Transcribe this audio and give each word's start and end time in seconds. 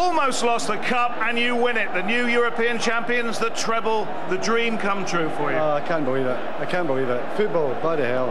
almost 0.00 0.42
lost 0.42 0.66
the 0.66 0.78
cup, 0.78 1.10
and 1.18 1.38
you 1.38 1.54
win 1.54 1.76
it. 1.76 1.92
The 1.92 2.00
new 2.02 2.26
European 2.26 2.78
champions, 2.78 3.38
the 3.38 3.50
treble, 3.50 4.06
the 4.30 4.38
dream 4.38 4.78
come 4.78 5.04
true 5.04 5.28
for 5.36 5.50
you. 5.50 5.58
Oh, 5.58 5.72
I 5.72 5.82
can't 5.82 6.06
believe 6.06 6.24
it. 6.24 6.38
I 6.58 6.64
can't 6.64 6.86
believe 6.86 7.10
it. 7.10 7.36
Football, 7.36 7.78
bloody 7.82 8.04
hell. 8.04 8.30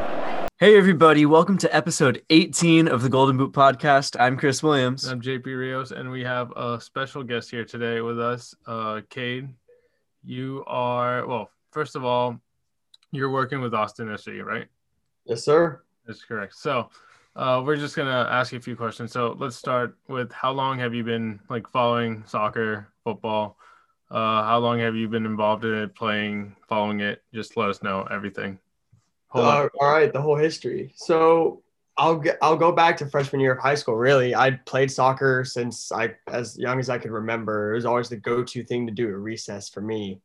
Hey, 0.57 0.75
everybody. 0.75 1.27
Welcome 1.27 1.59
to 1.59 1.73
episode 1.73 2.23
18 2.31 2.87
of 2.87 3.03
the 3.03 3.09
Golden 3.09 3.37
Boot 3.37 3.53
Podcast. 3.53 4.19
I'm 4.19 4.35
Chris 4.35 4.63
Williams. 4.63 5.05
I'm 5.05 5.21
JP 5.21 5.45
Rios, 5.45 5.91
and 5.91 6.09
we 6.09 6.23
have 6.23 6.51
a 6.57 6.81
special 6.81 7.21
guest 7.21 7.51
here 7.51 7.65
today 7.65 8.01
with 8.01 8.19
us, 8.19 8.55
uh, 8.65 9.01
Cade. 9.11 9.49
You 10.23 10.63
are, 10.65 11.27
well, 11.27 11.51
first 11.69 11.95
of 11.95 12.03
all, 12.03 12.39
you're 13.11 13.29
working 13.29 13.61
with 13.61 13.75
Austin 13.75 14.07
FC, 14.07 14.43
right? 14.43 14.65
Yes, 15.25 15.45
sir. 15.45 15.83
That's 16.07 16.23
correct. 16.23 16.55
So, 16.55 16.89
uh, 17.39 17.63
we're 17.65 17.77
just 17.77 17.95
gonna 17.95 18.27
ask 18.29 18.51
you 18.51 18.57
a 18.57 18.61
few 18.61 18.75
questions. 18.75 19.13
So 19.13 19.33
let's 19.39 19.55
start 19.55 19.97
with 20.09 20.29
how 20.33 20.51
long 20.51 20.77
have 20.79 20.93
you 20.93 21.05
been 21.05 21.39
like 21.49 21.69
following 21.69 22.25
soccer, 22.27 22.89
football? 23.05 23.57
Uh, 24.11 24.43
how 24.43 24.57
long 24.59 24.79
have 24.79 24.93
you 24.93 25.07
been 25.07 25.25
involved 25.25 25.63
in 25.63 25.73
it, 25.73 25.95
playing, 25.95 26.53
following 26.67 26.99
it? 26.99 27.23
Just 27.33 27.55
let 27.55 27.69
us 27.69 27.81
know 27.81 28.05
everything. 28.11 28.59
Uh, 29.33 29.69
all 29.79 29.93
right, 29.93 30.11
the 30.11 30.21
whole 30.21 30.35
history. 30.35 30.91
So 30.97 31.61
I'll 31.95 32.17
get, 32.17 32.37
I'll 32.41 32.57
go 32.57 32.73
back 32.73 32.97
to 32.97 33.05
freshman 33.05 33.39
year 33.39 33.53
of 33.53 33.59
high 33.59 33.75
school. 33.75 33.95
Really, 33.95 34.35
I 34.35 34.51
played 34.65 34.91
soccer 34.91 35.45
since 35.45 35.93
I 35.93 36.15
as 36.27 36.57
young 36.57 36.77
as 36.77 36.89
I 36.89 36.97
could 36.97 37.11
remember. 37.11 37.71
It 37.71 37.75
was 37.75 37.85
always 37.85 38.09
the 38.09 38.17
go-to 38.17 38.65
thing 38.65 38.85
to 38.87 38.93
do 38.93 39.07
at 39.07 39.15
recess 39.15 39.69
for 39.69 39.79
me. 39.79 40.19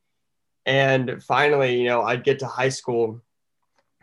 And 0.66 1.22
finally, 1.22 1.80
you 1.80 1.86
know, 1.86 2.02
I'd 2.02 2.24
get 2.24 2.40
to 2.40 2.48
high 2.48 2.70
school 2.70 3.22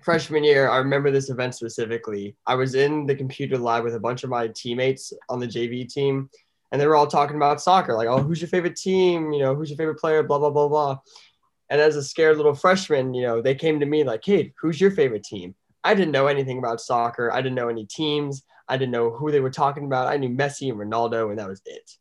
freshman 0.02 0.44
year, 0.44 0.70
I 0.70 0.78
remember 0.78 1.12
this 1.12 1.30
event 1.30 1.56
specifically. 1.56 2.36
I 2.46 2.56
was 2.56 2.76
in 2.76 3.06
the 3.06 3.16
computer 3.16 3.58
lab 3.58 3.84
with 3.84 3.96
a 3.96 4.00
bunch 4.00 4.24
of 4.24 4.30
my 4.30 4.48
teammates 4.48 5.14
on 5.30 5.40
the 5.40 5.48
JV 5.48 5.88
team, 5.88 6.30
and 6.72 6.80
they 6.80 6.88
were 6.88 6.96
all 6.96 7.08
talking 7.08 7.36
about 7.36 7.62
soccer, 7.62 7.96
like, 7.96 8.08
oh, 8.08 8.20
who's 8.20 8.42
your 8.42 8.48
favorite 8.48 8.76
team? 8.76 9.32
You 9.32 9.40
know, 9.40 9.56
who's 9.56 9.70
your 9.70 9.78
favorite 9.78 10.00
player? 10.00 10.24
Blah, 10.24 10.40
blah, 10.40 10.50
blah, 10.50 10.68
blah. 10.68 11.00
And 11.70 11.80
as 11.80 11.96
a 11.96 12.04
scared 12.04 12.38
little 12.38 12.54
freshman, 12.54 13.14
you 13.14 13.24
know, 13.24 13.42
they 13.42 13.56
came 13.56 13.80
to 13.80 13.86
me 13.86 14.04
like, 14.04 14.22
hey, 14.26 14.54
who's 14.60 14.80
your 14.80 14.92
favorite 14.92 15.24
team? 15.24 15.56
I 15.84 15.94
didn't 15.94 16.12
know 16.12 16.28
anything 16.28 16.58
about 16.58 16.82
soccer. 16.82 17.32
I 17.32 17.42
didn't 17.42 17.56
know 17.56 17.70
any 17.70 17.86
teams. 17.86 18.44
I 18.68 18.78
didn't 18.78 18.92
know 18.92 19.10
who 19.10 19.32
they 19.32 19.40
were 19.40 19.50
talking 19.50 19.86
about. 19.86 20.08
I 20.08 20.18
knew 20.18 20.30
Messi 20.30 20.70
and 20.70 20.80
Ronaldo, 20.80 21.30
and 21.30 21.40
that 21.40 21.48
was 21.48 21.62
it. 21.66 21.92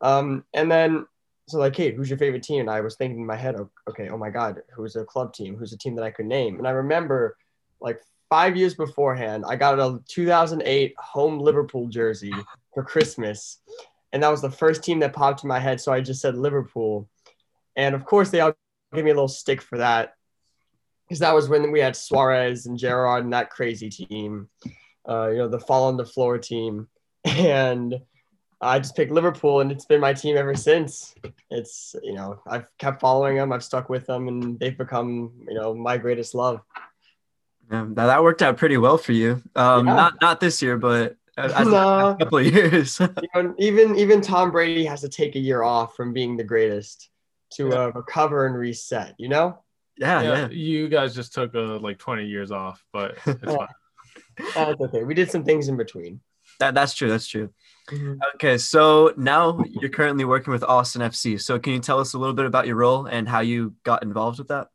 Um, 0.00 0.44
and 0.52 0.70
then 0.70 1.06
so 1.46 1.58
like, 1.58 1.76
hey, 1.76 1.92
who's 1.92 2.08
your 2.08 2.18
favorite 2.18 2.42
team? 2.42 2.60
And 2.60 2.70
I 2.70 2.80
was 2.80 2.96
thinking 2.96 3.20
in 3.20 3.26
my 3.26 3.36
head, 3.36 3.56
okay, 3.88 4.08
oh 4.08 4.16
my 4.16 4.30
God, 4.30 4.62
who's 4.74 4.96
a 4.96 5.04
club 5.04 5.34
team? 5.34 5.56
Who's 5.56 5.72
a 5.72 5.78
team 5.78 5.94
that 5.96 6.04
I 6.04 6.10
could 6.10 6.26
name? 6.26 6.58
And 6.58 6.66
I 6.66 6.70
remember 6.70 7.36
like 7.80 8.00
five 8.30 8.56
years 8.56 8.74
beforehand, 8.74 9.44
I 9.46 9.56
got 9.56 9.78
a 9.78 10.00
2008 10.08 10.94
home 10.98 11.38
Liverpool 11.38 11.88
jersey 11.88 12.32
for 12.72 12.82
Christmas. 12.82 13.58
And 14.12 14.22
that 14.22 14.30
was 14.30 14.40
the 14.40 14.50
first 14.50 14.82
team 14.82 15.00
that 15.00 15.12
popped 15.12 15.44
in 15.44 15.48
my 15.48 15.58
head. 15.58 15.80
So 15.80 15.92
I 15.92 16.00
just 16.00 16.22
said 16.22 16.36
Liverpool. 16.36 17.08
And 17.76 17.94
of 17.94 18.04
course, 18.06 18.30
they 18.30 18.40
all 18.40 18.54
gave 18.94 19.04
me 19.04 19.10
a 19.10 19.14
little 19.14 19.28
stick 19.28 19.60
for 19.60 19.78
that. 19.78 20.14
Because 21.06 21.18
that 21.18 21.34
was 21.34 21.50
when 21.50 21.70
we 21.70 21.80
had 21.80 21.94
Suarez 21.94 22.64
and 22.64 22.78
Gerrard 22.78 23.24
and 23.24 23.32
that 23.34 23.50
crazy 23.50 23.90
team, 23.90 24.48
uh, 25.06 25.28
you 25.28 25.38
know, 25.38 25.48
the 25.48 25.60
fall 25.60 25.88
on 25.88 25.98
the 25.98 26.06
floor 26.06 26.38
team. 26.38 26.88
And 27.26 28.00
I 28.64 28.78
just 28.78 28.96
picked 28.96 29.12
Liverpool, 29.12 29.60
and 29.60 29.70
it's 29.70 29.84
been 29.84 30.00
my 30.00 30.14
team 30.14 30.36
ever 30.36 30.54
since. 30.54 31.14
It's 31.50 31.94
you 32.02 32.14
know 32.14 32.40
I've 32.46 32.66
kept 32.78 33.00
following 33.00 33.36
them, 33.36 33.52
I've 33.52 33.64
stuck 33.64 33.88
with 33.88 34.06
them, 34.06 34.28
and 34.28 34.58
they've 34.58 34.76
become 34.76 35.32
you 35.48 35.54
know 35.54 35.74
my 35.74 35.98
greatest 35.98 36.34
love. 36.34 36.60
Yeah, 37.70 37.86
that 37.90 38.22
worked 38.22 38.42
out 38.42 38.56
pretty 38.56 38.76
well 38.76 38.98
for 38.98 39.12
you. 39.12 39.42
Um, 39.54 39.86
yeah. 39.86 39.94
Not 39.94 40.20
not 40.20 40.40
this 40.40 40.62
year, 40.62 40.76
but 40.76 41.16
as 41.36 41.66
no. 41.66 42.08
a 42.10 42.16
couple 42.16 42.38
of 42.38 42.46
years. 42.46 43.00
you 43.00 43.28
know, 43.34 43.54
even 43.58 43.96
even 43.96 44.20
Tom 44.20 44.50
Brady 44.50 44.84
has 44.84 45.00
to 45.02 45.08
take 45.08 45.36
a 45.36 45.40
year 45.40 45.62
off 45.62 45.94
from 45.96 46.12
being 46.12 46.36
the 46.36 46.44
greatest 46.44 47.10
to 47.54 47.68
yeah. 47.68 47.74
uh, 47.74 47.92
recover 47.92 48.46
and 48.46 48.56
reset. 48.56 49.14
You 49.18 49.28
know. 49.28 49.58
Yeah, 49.96 50.22
yeah, 50.22 50.32
yeah. 50.32 50.48
You 50.48 50.88
guys 50.88 51.14
just 51.14 51.32
took 51.34 51.54
uh, 51.54 51.78
like 51.78 51.98
20 51.98 52.26
years 52.26 52.50
off, 52.50 52.84
but 52.92 53.16
it's 53.26 53.44
fine. 53.44 53.68
That's 54.54 54.80
okay. 54.80 55.04
We 55.04 55.14
did 55.14 55.30
some 55.30 55.44
things 55.44 55.68
in 55.68 55.76
between. 55.76 56.20
That, 56.60 56.74
that's 56.74 56.94
true. 56.94 57.08
That's 57.08 57.26
true. 57.26 57.50
Mm-hmm. 57.90 58.14
Okay, 58.36 58.56
so 58.56 59.12
now 59.16 59.62
you're 59.80 59.90
currently 59.90 60.24
working 60.24 60.52
with 60.52 60.64
Austin 60.64 61.02
FC. 61.02 61.40
So 61.40 61.58
can 61.58 61.74
you 61.74 61.80
tell 61.80 62.00
us 62.00 62.14
a 62.14 62.18
little 62.18 62.34
bit 62.34 62.46
about 62.46 62.66
your 62.66 62.76
role 62.76 63.06
and 63.06 63.28
how 63.28 63.40
you 63.40 63.74
got 63.82 64.02
involved 64.02 64.38
with 64.38 64.48
that? 64.48 64.68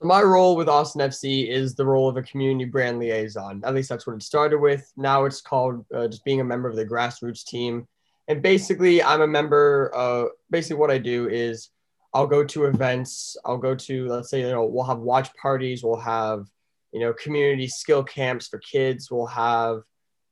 So 0.00 0.06
my 0.06 0.22
role 0.22 0.56
with 0.56 0.68
Austin 0.68 1.00
FC 1.00 1.48
is 1.48 1.74
the 1.74 1.86
role 1.86 2.08
of 2.08 2.16
a 2.16 2.22
community 2.22 2.64
brand 2.64 2.98
liaison. 2.98 3.62
At 3.64 3.74
least 3.74 3.88
that's 3.88 4.06
what 4.06 4.16
it 4.16 4.22
started 4.22 4.58
with. 4.58 4.92
Now 4.96 5.24
it's 5.24 5.40
called 5.40 5.84
uh, 5.94 6.08
just 6.08 6.24
being 6.24 6.40
a 6.40 6.44
member 6.44 6.68
of 6.68 6.76
the 6.76 6.86
grassroots 6.86 7.44
team. 7.44 7.86
And 8.28 8.42
basically, 8.42 9.02
I'm 9.02 9.22
a 9.22 9.26
member. 9.26 9.90
Uh, 9.94 10.26
basically, 10.50 10.76
what 10.76 10.90
I 10.90 10.98
do 10.98 11.28
is 11.28 11.70
I'll 12.12 12.26
go 12.26 12.44
to 12.44 12.64
events. 12.64 13.36
I'll 13.44 13.58
go 13.58 13.74
to 13.74 14.08
let's 14.08 14.30
say 14.30 14.40
you 14.40 14.50
know 14.50 14.66
we'll 14.66 14.84
have 14.84 14.98
watch 14.98 15.34
parties. 15.34 15.82
We'll 15.82 15.96
have 16.00 16.46
you 16.92 17.00
know 17.00 17.12
community 17.14 17.68
skill 17.68 18.04
camps 18.04 18.48
for 18.48 18.58
kids. 18.58 19.10
We'll 19.10 19.26
have 19.26 19.80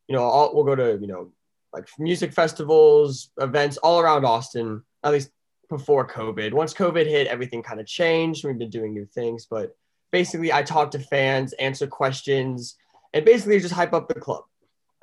you 0.09 0.15
know 0.15 0.51
we'll 0.53 0.65
go 0.65 0.75
to 0.75 0.99
you 1.01 1.07
know 1.07 1.33
like 1.73 1.89
music 1.99 2.33
festivals, 2.33 3.31
events 3.39 3.77
all 3.79 4.01
around 4.01 4.25
Austin, 4.25 4.83
at 5.05 5.13
least 5.13 5.31
before 5.69 6.07
COVID. 6.09 6.53
Once 6.53 6.73
COVID 6.73 7.07
hit, 7.07 7.27
everything 7.27 7.63
kind 7.63 7.81
of 7.81 7.87
changed. 7.87 8.45
We've 8.45 8.59
been 8.59 8.71
doing 8.71 8.95
new 8.95 9.05
things, 9.05 9.47
but 9.47 9.77
basically, 10.11 10.53
I 10.53 10.63
talk 10.63 10.91
to 10.93 10.99
fans, 10.99 11.53
answer 11.55 11.87
questions, 11.87 12.77
and 13.13 13.25
basically 13.25 13.61
just 13.61 13.75
hype 13.75 13.93
up 13.93 14.09
the 14.09 14.15
club. 14.15 14.45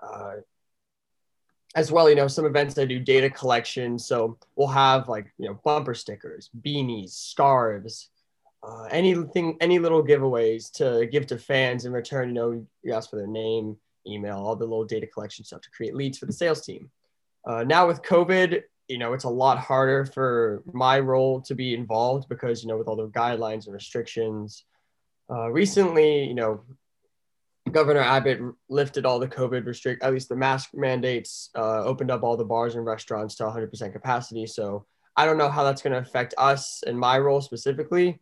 Uh, 0.01 0.35
as 1.75 1.91
well, 1.91 2.09
you 2.09 2.15
know, 2.15 2.27
some 2.27 2.45
events 2.45 2.77
I 2.77 2.85
do 2.85 2.99
data 2.99 3.29
collection. 3.29 3.97
So 3.97 4.37
we'll 4.55 4.67
have 4.67 5.09
like, 5.09 5.31
you 5.37 5.47
know, 5.47 5.59
bumper 5.63 5.95
stickers, 5.95 6.49
beanies, 6.61 7.11
scarves, 7.11 8.09
uh, 8.61 8.83
anything, 8.91 9.57
any 9.59 9.79
little 9.79 10.03
giveaways 10.03 10.71
to 10.73 11.07
give 11.07 11.27
to 11.27 11.37
fans 11.37 11.85
in 11.85 11.91
return. 11.91 12.29
You 12.29 12.33
know, 12.33 12.65
you 12.83 12.93
ask 12.93 13.09
for 13.09 13.15
their 13.15 13.27
name, 13.27 13.77
email, 14.07 14.37
all 14.37 14.55
the 14.55 14.65
little 14.65 14.85
data 14.85 15.07
collection 15.07 15.45
stuff 15.45 15.61
to 15.61 15.69
create 15.71 15.95
leads 15.95 16.17
for 16.17 16.25
the 16.25 16.33
sales 16.33 16.61
team. 16.61 16.89
Uh, 17.45 17.63
now 17.63 17.87
with 17.87 18.01
COVID, 18.01 18.61
you 18.87 18.97
know, 18.97 19.13
it's 19.13 19.23
a 19.23 19.29
lot 19.29 19.57
harder 19.57 20.05
for 20.05 20.63
my 20.71 20.99
role 20.99 21.41
to 21.41 21.55
be 21.55 21.73
involved 21.73 22.27
because, 22.29 22.63
you 22.63 22.69
know, 22.69 22.77
with 22.77 22.87
all 22.87 22.95
the 22.95 23.07
guidelines 23.07 23.65
and 23.65 23.73
restrictions. 23.73 24.65
Uh, 25.29 25.49
recently, 25.49 26.25
you 26.25 26.35
know, 26.35 26.61
Governor 27.71 28.01
Abbott 28.01 28.39
lifted 28.69 29.05
all 29.05 29.19
the 29.19 29.27
COVID 29.27 29.65
restrict, 29.65 30.03
at 30.03 30.13
least 30.13 30.29
the 30.29 30.35
mask 30.35 30.71
mandates, 30.73 31.49
uh, 31.55 31.83
opened 31.83 32.11
up 32.11 32.23
all 32.23 32.35
the 32.35 32.43
bars 32.43 32.75
and 32.75 32.85
restaurants 32.85 33.35
to 33.35 33.43
100% 33.43 33.93
capacity. 33.93 34.45
So 34.45 34.85
I 35.15 35.25
don't 35.25 35.37
know 35.37 35.49
how 35.49 35.63
that's 35.63 35.81
going 35.81 35.93
to 35.93 35.99
affect 35.99 36.33
us 36.37 36.83
and 36.85 36.99
my 36.99 37.17
role 37.19 37.41
specifically, 37.41 38.19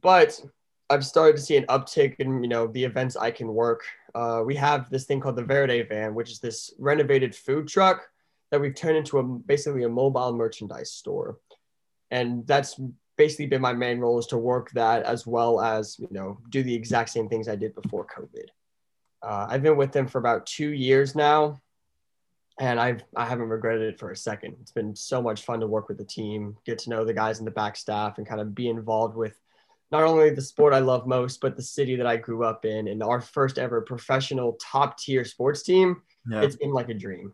but 0.00 0.40
I've 0.90 1.06
started 1.06 1.36
to 1.36 1.42
see 1.42 1.56
an 1.56 1.64
uptick 1.66 2.16
in 2.18 2.42
you 2.42 2.48
know 2.48 2.66
the 2.66 2.84
events 2.84 3.16
I 3.16 3.30
can 3.30 3.54
work. 3.54 3.82
Uh, 4.14 4.42
we 4.44 4.56
have 4.56 4.90
this 4.90 5.04
thing 5.04 5.20
called 5.20 5.36
the 5.36 5.44
Verde 5.44 5.82
Van, 5.82 6.14
which 6.14 6.30
is 6.30 6.40
this 6.40 6.74
renovated 6.78 7.34
food 7.34 7.68
truck 7.68 8.08
that 8.50 8.60
we've 8.60 8.74
turned 8.74 8.96
into 8.96 9.18
a 9.18 9.22
basically 9.22 9.84
a 9.84 9.88
mobile 9.88 10.32
merchandise 10.32 10.90
store, 10.90 11.38
and 12.10 12.44
that's 12.46 12.80
basically 13.16 13.46
been 13.46 13.60
my 13.60 13.72
main 13.72 14.00
role 14.00 14.18
is 14.18 14.26
to 14.26 14.38
work 14.38 14.70
that 14.72 15.04
as 15.04 15.26
well 15.26 15.60
as 15.60 15.96
you 16.00 16.08
know 16.10 16.38
do 16.50 16.62
the 16.64 16.74
exact 16.74 17.10
same 17.10 17.28
things 17.28 17.48
I 17.48 17.54
did 17.56 17.74
before 17.80 18.04
COVID. 18.06 18.48
Uh, 19.22 19.46
I've 19.48 19.62
been 19.62 19.76
with 19.76 19.92
them 19.92 20.08
for 20.08 20.18
about 20.18 20.46
two 20.46 20.70
years 20.70 21.14
now, 21.14 21.60
and 22.58 22.80
I've 22.80 23.04
I 23.14 23.26
haven't 23.26 23.48
regretted 23.48 23.82
it 23.82 23.98
for 24.00 24.10
a 24.10 24.16
second. 24.16 24.56
It's 24.60 24.72
been 24.72 24.96
so 24.96 25.22
much 25.22 25.42
fun 25.42 25.60
to 25.60 25.68
work 25.68 25.88
with 25.88 25.98
the 25.98 26.04
team, 26.04 26.56
get 26.66 26.80
to 26.80 26.90
know 26.90 27.04
the 27.04 27.14
guys 27.14 27.38
in 27.38 27.44
the 27.44 27.52
back 27.52 27.76
staff, 27.76 28.18
and 28.18 28.26
kind 28.26 28.40
of 28.40 28.56
be 28.56 28.68
involved 28.68 29.16
with 29.16 29.38
not 29.90 30.04
only 30.04 30.30
the 30.30 30.42
sport 30.42 30.72
I 30.72 30.78
love 30.78 31.06
most, 31.06 31.40
but 31.40 31.56
the 31.56 31.62
city 31.62 31.96
that 31.96 32.06
I 32.06 32.16
grew 32.16 32.44
up 32.44 32.64
in 32.64 32.88
and 32.88 33.02
our 33.02 33.20
first 33.20 33.58
ever 33.58 33.80
professional 33.80 34.56
top 34.60 34.98
tier 34.98 35.24
sports 35.24 35.62
team. 35.62 36.02
Yeah. 36.30 36.42
It's 36.42 36.56
been 36.56 36.72
like 36.72 36.88
a 36.88 36.94
dream. 36.94 37.32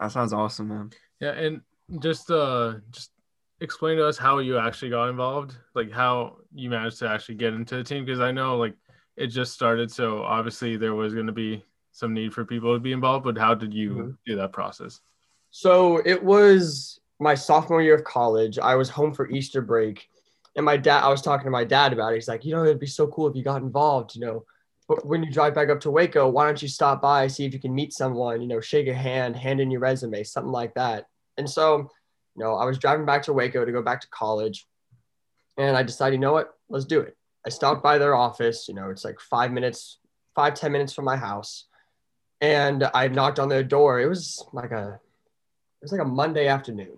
That 0.00 0.12
sounds 0.12 0.32
awesome, 0.32 0.68
man. 0.68 0.90
Yeah, 1.20 1.32
and 1.32 1.60
just 2.00 2.30
uh 2.30 2.74
just 2.90 3.12
explain 3.60 3.96
to 3.96 4.06
us 4.06 4.18
how 4.18 4.38
you 4.38 4.58
actually 4.58 4.90
got 4.90 5.08
involved, 5.08 5.56
like 5.74 5.90
how 5.90 6.38
you 6.54 6.68
managed 6.68 6.98
to 6.98 7.08
actually 7.08 7.36
get 7.36 7.54
into 7.54 7.76
the 7.76 7.84
team 7.84 8.04
because 8.04 8.20
I 8.20 8.32
know 8.32 8.56
like 8.56 8.74
it 9.16 9.28
just 9.28 9.52
started, 9.52 9.90
so 9.90 10.22
obviously 10.22 10.76
there 10.76 10.94
was 10.94 11.14
going 11.14 11.26
to 11.26 11.32
be 11.32 11.64
some 11.92 12.12
need 12.12 12.34
for 12.34 12.44
people 12.44 12.74
to 12.74 12.80
be 12.80 12.92
involved, 12.92 13.24
but 13.24 13.38
how 13.38 13.54
did 13.54 13.72
you 13.72 13.90
mm-hmm. 13.90 14.10
do 14.26 14.36
that 14.36 14.52
process? 14.52 15.00
So 15.50 16.02
it 16.04 16.22
was 16.22 17.00
my 17.18 17.34
sophomore 17.34 17.80
year 17.80 17.94
of 17.94 18.04
college. 18.04 18.58
I 18.58 18.74
was 18.74 18.90
home 18.90 19.14
for 19.14 19.30
Easter 19.30 19.62
break 19.62 20.10
and 20.56 20.64
my 20.64 20.76
dad, 20.76 21.02
I 21.02 21.08
was 21.08 21.22
talking 21.22 21.44
to 21.44 21.50
my 21.50 21.64
dad 21.64 21.92
about 21.92 22.12
it. 22.12 22.16
He's 22.16 22.28
like, 22.28 22.44
you 22.44 22.54
know, 22.54 22.64
it'd 22.64 22.80
be 22.80 22.86
so 22.86 23.06
cool 23.06 23.28
if 23.28 23.36
you 23.36 23.44
got 23.44 23.62
involved, 23.62 24.14
you 24.14 24.22
know, 24.22 24.44
but 24.88 25.04
when 25.04 25.22
you 25.22 25.30
drive 25.30 25.54
back 25.54 25.68
up 25.68 25.80
to 25.80 25.90
Waco, 25.90 26.28
why 26.28 26.46
don't 26.46 26.62
you 26.62 26.68
stop 26.68 27.02
by, 27.02 27.26
see 27.26 27.44
if 27.44 27.52
you 27.52 27.60
can 27.60 27.74
meet 27.74 27.92
someone, 27.92 28.40
you 28.40 28.48
know, 28.48 28.60
shake 28.60 28.88
a 28.88 28.94
hand, 28.94 29.36
hand 29.36 29.60
in 29.60 29.70
your 29.70 29.80
resume, 29.80 30.22
something 30.22 30.52
like 30.52 30.74
that. 30.74 31.06
And 31.36 31.48
so, 31.48 31.78
you 31.78 32.44
know, 32.44 32.54
I 32.54 32.64
was 32.64 32.78
driving 32.78 33.04
back 33.04 33.22
to 33.24 33.32
Waco 33.32 33.64
to 33.64 33.72
go 33.72 33.82
back 33.82 34.00
to 34.00 34.08
college 34.08 34.66
and 35.56 35.76
I 35.76 35.82
decided, 35.82 36.14
you 36.14 36.20
know 36.20 36.32
what, 36.32 36.54
let's 36.68 36.84
do 36.84 37.00
it. 37.00 37.16
I 37.44 37.48
stopped 37.48 37.82
by 37.82 37.98
their 37.98 38.14
office, 38.14 38.66
you 38.68 38.74
know, 38.74 38.90
it's 38.90 39.04
like 39.04 39.20
five 39.20 39.52
minutes, 39.52 39.98
five 40.34 40.54
ten 40.54 40.72
minutes 40.72 40.92
from 40.92 41.04
my 41.04 41.16
house. 41.16 41.66
And 42.40 42.88
I 42.92 43.08
knocked 43.08 43.38
on 43.38 43.48
their 43.48 43.64
door. 43.64 44.00
It 44.00 44.08
was 44.08 44.44
like 44.52 44.70
a 44.70 45.00
it 45.80 45.84
was 45.84 45.92
like 45.92 46.02
a 46.02 46.04
Monday 46.04 46.48
afternoon, 46.48 46.96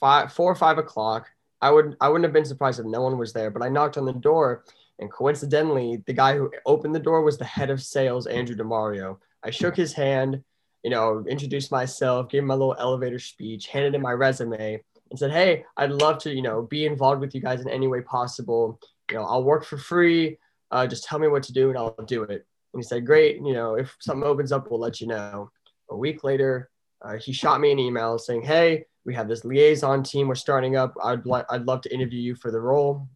five, 0.00 0.32
four 0.32 0.50
or 0.50 0.54
five 0.54 0.78
o'clock. 0.78 1.30
I 1.62 1.70
would 1.70 1.96
I 2.00 2.08
wouldn't 2.08 2.24
have 2.24 2.32
been 2.32 2.44
surprised 2.44 2.80
if 2.80 2.86
no 2.86 3.00
one 3.00 3.16
was 3.16 3.32
there, 3.32 3.50
but 3.50 3.62
I 3.62 3.68
knocked 3.68 3.96
on 3.96 4.04
the 4.04 4.12
door, 4.12 4.64
and 4.98 5.10
coincidentally, 5.10 6.02
the 6.06 6.12
guy 6.12 6.36
who 6.36 6.50
opened 6.66 6.94
the 6.94 7.00
door 7.00 7.22
was 7.22 7.38
the 7.38 7.44
head 7.44 7.70
of 7.70 7.80
sales, 7.80 8.26
Andrew 8.26 8.56
Demario. 8.56 9.18
I 9.44 9.50
shook 9.50 9.76
his 9.76 9.92
hand, 9.92 10.42
you 10.82 10.90
know, 10.90 11.24
introduced 11.28 11.70
myself, 11.70 12.28
gave 12.28 12.42
him 12.42 12.48
my 12.48 12.54
little 12.54 12.76
elevator 12.78 13.20
speech, 13.20 13.68
handed 13.68 13.94
him 13.94 14.02
my 14.02 14.12
resume, 14.12 14.82
and 15.10 15.18
said, 15.18 15.30
"Hey, 15.30 15.64
I'd 15.76 15.92
love 15.92 16.18
to, 16.18 16.34
you 16.34 16.42
know, 16.42 16.62
be 16.62 16.84
involved 16.84 17.20
with 17.20 17.34
you 17.34 17.40
guys 17.40 17.60
in 17.60 17.68
any 17.68 17.86
way 17.86 18.00
possible. 18.00 18.80
You 19.08 19.18
know, 19.18 19.24
I'll 19.24 19.44
work 19.44 19.64
for 19.64 19.78
free. 19.78 20.38
Uh, 20.72 20.86
just 20.88 21.04
tell 21.04 21.20
me 21.20 21.28
what 21.28 21.44
to 21.44 21.52
do, 21.52 21.68
and 21.68 21.78
I'll 21.78 21.94
do 22.06 22.24
it." 22.24 22.44
And 22.74 22.82
he 22.82 22.82
said, 22.82 23.06
"Great. 23.06 23.36
You 23.36 23.52
know, 23.52 23.76
if 23.76 23.96
something 24.00 24.26
opens 24.26 24.50
up, 24.50 24.68
we'll 24.68 24.80
let 24.80 25.00
you 25.00 25.06
know." 25.06 25.50
A 25.90 25.96
week 25.96 26.24
later, 26.24 26.70
uh, 27.02 27.18
he 27.18 27.32
shot 27.32 27.60
me 27.60 27.70
an 27.70 27.78
email 27.78 28.18
saying, 28.18 28.42
"Hey, 28.42 28.86
we 29.04 29.14
have 29.14 29.28
this 29.28 29.44
liaison 29.44 30.02
team 30.02 30.28
we're 30.28 30.34
starting 30.34 30.76
up. 30.76 30.94
I'd 31.02 31.26
like 31.26 31.46
I'd 31.50 31.64
love 31.64 31.80
to 31.82 31.94
interview 31.94 32.20
you 32.20 32.34
for 32.34 32.50
the 32.50 32.60
role." 32.60 33.08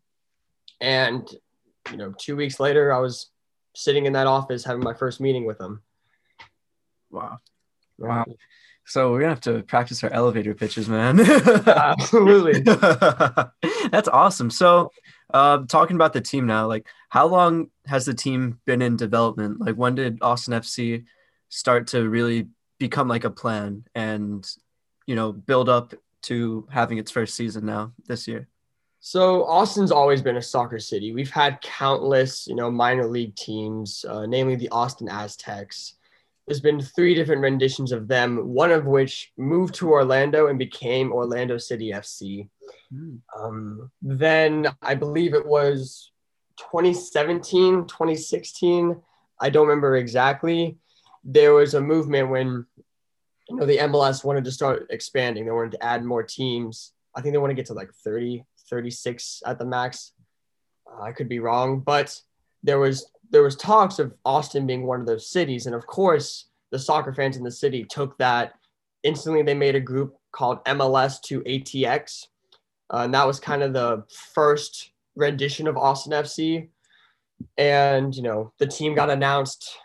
And 0.81 1.29
you 1.91 1.97
know, 1.97 2.13
two 2.19 2.37
weeks 2.37 2.61
later, 2.61 2.93
I 2.93 2.99
was 2.99 3.31
sitting 3.75 4.07
in 4.07 4.15
that 4.15 4.27
office 4.27 4.65
having 4.65 4.83
my 4.83 4.95
first 4.95 5.21
meeting 5.21 5.45
with 5.45 5.59
them. 5.59 5.83
Wow. 7.11 7.39
Wow. 7.99 8.25
So 8.87 9.11
we're 9.11 9.21
gonna 9.21 9.31
have 9.31 9.41
to 9.43 9.63
practice 9.65 10.03
our 10.05 10.11
elevator 10.11 10.55
pitches, 10.55 10.89
man. 10.89 11.21
Absolutely. 11.67 12.61
That's 13.91 14.09
awesome. 14.09 14.51
So, 14.51 14.93
uh, 15.35 15.65
talking 15.67 15.97
about 15.97 16.13
the 16.13 16.21
team 16.21 16.47
now, 16.47 16.69
like 16.69 16.87
how 17.09 17.27
long 17.27 17.71
has 17.87 18.05
the 18.05 18.15
team 18.15 18.61
been 18.65 18.83
in 18.83 18.97
development? 18.97 19.61
Like 19.61 19.75
when 19.75 19.97
did 19.97 20.19
Austin 20.23 20.55
FC 20.55 21.05
start 21.49 21.89
to 21.89 22.09
really 22.09 22.49
become 22.79 23.09
like 23.09 23.25
a 23.25 23.31
plan 23.31 23.85
and 23.95 24.47
you 25.07 25.15
know 25.15 25.33
build 25.33 25.69
up 25.69 25.95
to 26.23 26.67
having 26.71 26.99
its 26.99 27.11
first 27.11 27.35
season 27.35 27.67
now 27.67 27.93
this 28.07 28.27
year? 28.27 28.49
So 29.01 29.45
Austin's 29.45 29.93
always 29.93 30.21
been 30.21 30.37
a 30.37 30.43
soccer 30.43 30.81
city. 30.81 31.13
We've 31.13 31.31
had 31.31 31.61
countless, 31.61 32.49
you 32.49 32.57
know, 32.57 32.71
minor 32.71 33.07
league 33.07 33.37
teams, 33.37 34.05
uh, 34.09 34.27
namely 34.27 34.57
the 34.57 34.69
Austin 34.71 35.07
Aztex. 35.07 35.93
There's 36.47 36.61
been 36.61 36.81
three 36.81 37.15
different 37.15 37.43
renditions 37.43 37.93
of 37.93 38.09
them, 38.09 38.49
one 38.49 38.73
of 38.73 38.87
which 38.87 39.33
moved 39.37 39.75
to 39.77 39.91
Orlando 39.91 40.49
and 40.49 40.59
became 40.59 41.13
Orlando 41.13 41.59
City 41.59 41.93
FC. 41.93 42.49
Mm. 42.93 43.21
Um, 43.39 43.91
then 44.03 44.67
I 44.83 44.95
believe 44.95 45.35
it 45.35 45.47
was 45.47 46.11
2017, 46.59 47.87
2016. 47.87 49.01
I 49.41 49.51
don't 49.51 49.67
remember 49.67 49.97
exactly. 49.97 50.79
There 51.25 51.55
was 51.55 51.75
a 51.75 51.81
movement 51.81 52.31
when 52.31 52.67
you 53.49 53.57
know 53.57 53.67
the 53.67 53.79
MLS 53.79 54.25
wanted 54.25 54.45
to 54.45 54.53
start 54.53 54.87
expanding. 54.91 55.45
They 55.45 55.51
wanted 55.51 55.73
to 55.73 55.85
add 55.85 56.05
more 56.05 56.23
teams. 56.23 56.93
I 57.15 57.21
think 57.21 57.33
they 57.33 57.39
want 57.39 57.51
to 57.51 57.55
get 57.55 57.67
to 57.67 57.75
like 57.75 57.93
30, 58.05 58.45
36 58.69 59.43
at 59.47 59.59
the 59.59 59.65
max. 59.65 60.13
Uh, 60.91 61.03
I 61.03 61.13
could 61.13 61.29
be 61.29 61.39
wrong, 61.39 61.81
but 61.81 62.21
there 62.63 62.79
was 62.79 63.11
there 63.31 63.43
was 63.43 63.57
talks 63.57 63.99
of 63.99 64.15
Austin 64.25 64.67
being 64.67 64.87
one 64.87 65.01
of 65.01 65.07
those 65.07 65.31
cities, 65.31 65.67
and 65.67 65.75
of 65.75 65.87
course, 65.87 66.47
the 66.71 66.79
soccer 66.79 67.13
fans 67.13 67.37
in 67.37 67.45
the 67.45 67.51
city 67.51 67.85
took 67.85 68.17
that 68.19 68.55
instantly. 69.03 69.43
They 69.43 69.55
made 69.55 69.77
a 69.77 69.81
group 69.81 70.17
called 70.33 70.65
MLS 70.65 71.21
to 71.23 71.41
ATX, 71.43 72.27
uh, 72.93 72.99
and 72.99 73.15
that 73.15 73.27
was 73.27 73.41
kind 73.41 73.63
of 73.63 73.73
the 73.73 74.05
first 74.35 74.91
rendition 75.15 75.67
of 75.67 75.77
Austin 75.77 76.13
FC. 76.13 76.69
And 77.57 78.15
you 78.15 78.23
know, 78.23 78.53
the 78.59 78.67
team 78.67 78.95
got 78.95 79.11
announced 79.11 79.77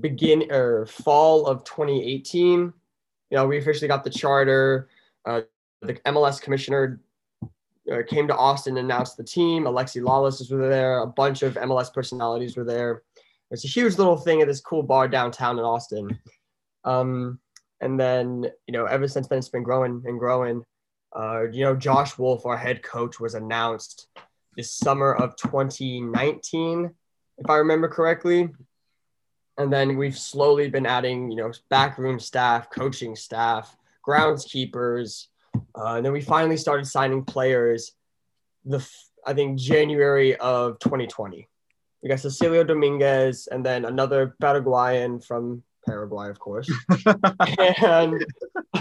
begin 0.00 0.50
or 0.50 0.86
fall 0.86 1.46
of 1.46 1.64
2018. 1.64 2.60
You 2.60 2.72
know, 3.30 3.46
we 3.46 3.58
officially 3.58 3.88
got 3.88 4.04
the 4.04 4.10
charter. 4.10 4.88
Uh, 5.24 5.42
the 5.82 5.94
MLS 6.06 6.40
commissioner 6.40 7.00
uh, 7.92 8.02
came 8.06 8.26
to 8.28 8.36
Austin 8.36 8.76
and 8.76 8.86
announced 8.86 9.16
the 9.16 9.24
team. 9.24 9.64
Alexi 9.64 10.02
Lalas 10.02 10.38
was 10.38 10.48
there. 10.48 10.98
A 10.98 11.06
bunch 11.06 11.42
of 11.42 11.54
MLS 11.54 11.92
personalities 11.92 12.56
were 12.56 12.64
there. 12.64 13.02
It's 13.50 13.64
a 13.64 13.68
huge 13.68 13.98
little 13.98 14.16
thing 14.16 14.40
at 14.40 14.48
this 14.48 14.60
cool 14.60 14.82
bar 14.82 15.08
downtown 15.08 15.58
in 15.58 15.64
Austin. 15.64 16.18
Um, 16.84 17.38
and 17.80 17.98
then, 18.00 18.46
you 18.66 18.72
know, 18.72 18.86
ever 18.86 19.06
since 19.06 19.28
then, 19.28 19.38
it's 19.38 19.48
been 19.48 19.62
growing 19.62 20.02
and 20.06 20.18
growing. 20.18 20.64
Uh, 21.14 21.42
you 21.52 21.64
know, 21.64 21.76
Josh 21.76 22.18
Wolff, 22.18 22.46
our 22.46 22.56
head 22.56 22.82
coach, 22.82 23.20
was 23.20 23.34
announced 23.34 24.08
this 24.56 24.72
summer 24.72 25.14
of 25.14 25.36
2019, 25.36 26.90
if 27.38 27.50
I 27.50 27.56
remember 27.56 27.88
correctly. 27.88 28.48
And 29.56 29.72
then 29.72 29.96
we've 29.96 30.18
slowly 30.18 30.68
been 30.68 30.86
adding, 30.86 31.30
you 31.30 31.36
know, 31.36 31.52
backroom 31.68 32.18
staff, 32.18 32.70
coaching 32.70 33.14
staff, 33.14 33.76
groundskeepers, 34.06 35.28
uh, 35.76 35.94
and 35.94 36.04
then 36.04 36.12
we 36.12 36.20
finally 36.20 36.56
started 36.56 36.86
signing 36.86 37.24
players. 37.24 37.92
The 38.64 38.86
I 39.26 39.34
think 39.34 39.58
January 39.58 40.36
of 40.36 40.78
2020. 40.80 41.48
We 42.02 42.08
got 42.08 42.18
Cecilio 42.18 42.66
Dominguez 42.66 43.48
and 43.50 43.64
then 43.64 43.86
another 43.86 44.36
Paraguayan 44.40 45.20
from 45.20 45.62
Paraguay, 45.86 46.28
of 46.28 46.38
course. 46.38 46.70
and 47.82 48.24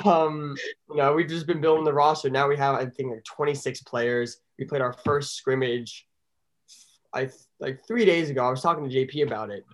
um, 0.05 0.55
you 0.89 0.97
know, 0.97 1.13
we've 1.13 1.29
just 1.29 1.47
been 1.47 1.61
building 1.61 1.85
the 1.85 1.93
roster. 1.93 2.29
Now 2.29 2.47
we 2.47 2.57
have 2.57 2.75
I 2.75 2.85
think 2.85 3.11
like 3.11 3.23
26 3.23 3.81
players. 3.83 4.37
We 4.59 4.65
played 4.65 4.81
our 4.81 4.93
first 4.93 5.35
scrimmage. 5.35 6.05
I 7.13 7.29
like 7.59 7.85
three 7.87 8.05
days 8.05 8.29
ago. 8.29 8.45
I 8.45 8.49
was 8.49 8.61
talking 8.61 8.89
to 8.89 8.95
JP 8.95 9.27
about 9.27 9.51
it, 9.51 9.65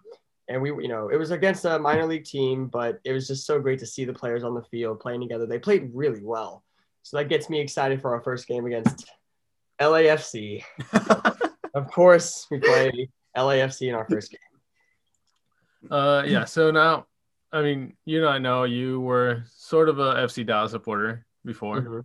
and 0.50 0.60
we, 0.62 0.70
you 0.70 0.88
know, 0.88 1.10
it 1.10 1.16
was 1.16 1.30
against 1.30 1.64
a 1.66 1.78
minor 1.78 2.06
league 2.06 2.26
team, 2.26 2.68
but 2.68 3.00
it 3.04 3.14
was 3.14 3.28
just 3.28 3.46
so 3.46 3.60
great 3.60 3.80
to 3.80 3.86
see 3.86 4.04
the 4.04 4.14
players 4.14 4.44
on 4.44 4.56
the 4.56 4.64
field 4.64 5.00
playing 5.00 5.22
together. 5.22 5.46
They 5.46 5.60
played 5.60 5.92
really 5.94 6.24
well. 6.24 6.64
So 7.04 7.18
that 7.18 7.30
gets 7.30 7.50
me 7.50 7.60
excited 7.62 8.02
for 8.02 8.14
our 8.14 8.22
first 8.22 8.48
game 8.48 8.66
against 8.66 9.12
LAFC. 9.80 10.64
of 11.76 11.88
course, 11.92 12.48
we 12.50 12.60
play 12.60 13.10
LAFC 13.38 13.90
in 13.90 13.96
our 13.96 14.06
first 14.10 14.32
game. 14.32 14.40
Uh, 15.90 16.24
yeah. 16.28 16.44
So 16.44 16.72
now, 16.72 17.06
I 17.54 17.62
mean, 17.62 17.96
you 18.04 18.20
know, 18.20 18.28
I 18.28 18.38
know 18.38 18.66
you 18.66 19.00
were 19.00 19.46
sort 19.48 19.88
of 19.88 19.98
a 19.98 20.16
FC 20.16 20.46
Dallas 20.46 20.72
supporter 20.72 21.26
before, 21.46 21.80
mm-hmm. 21.80 22.00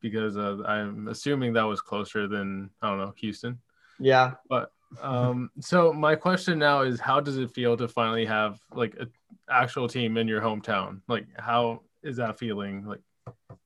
because 0.00 0.36
uh, 0.36 0.62
I'm 0.64 1.08
assuming 1.08 1.54
that 1.54 1.64
was 1.64 1.80
closer 1.80 2.28
than 2.28 2.70
I 2.80 2.88
don't 2.88 2.98
know 2.98 3.12
Houston. 3.16 3.58
Yeah. 3.98 4.34
But 4.48 4.70
um, 5.00 5.50
so 5.60 5.92
my 5.92 6.14
question 6.14 6.58
now 6.58 6.82
is, 6.82 7.00
how 7.00 7.20
does 7.20 7.38
it 7.38 7.52
feel 7.52 7.76
to 7.76 7.88
finally 7.88 8.24
have 8.26 8.58
like 8.72 8.94
an 8.98 9.10
actual 9.50 9.88
team 9.88 10.16
in 10.16 10.26
your 10.26 10.40
hometown? 10.40 11.00
Like, 11.08 11.26
how 11.38 11.82
is 12.02 12.16
that 12.16 12.38
feeling? 12.38 12.84
Like, 12.86 13.00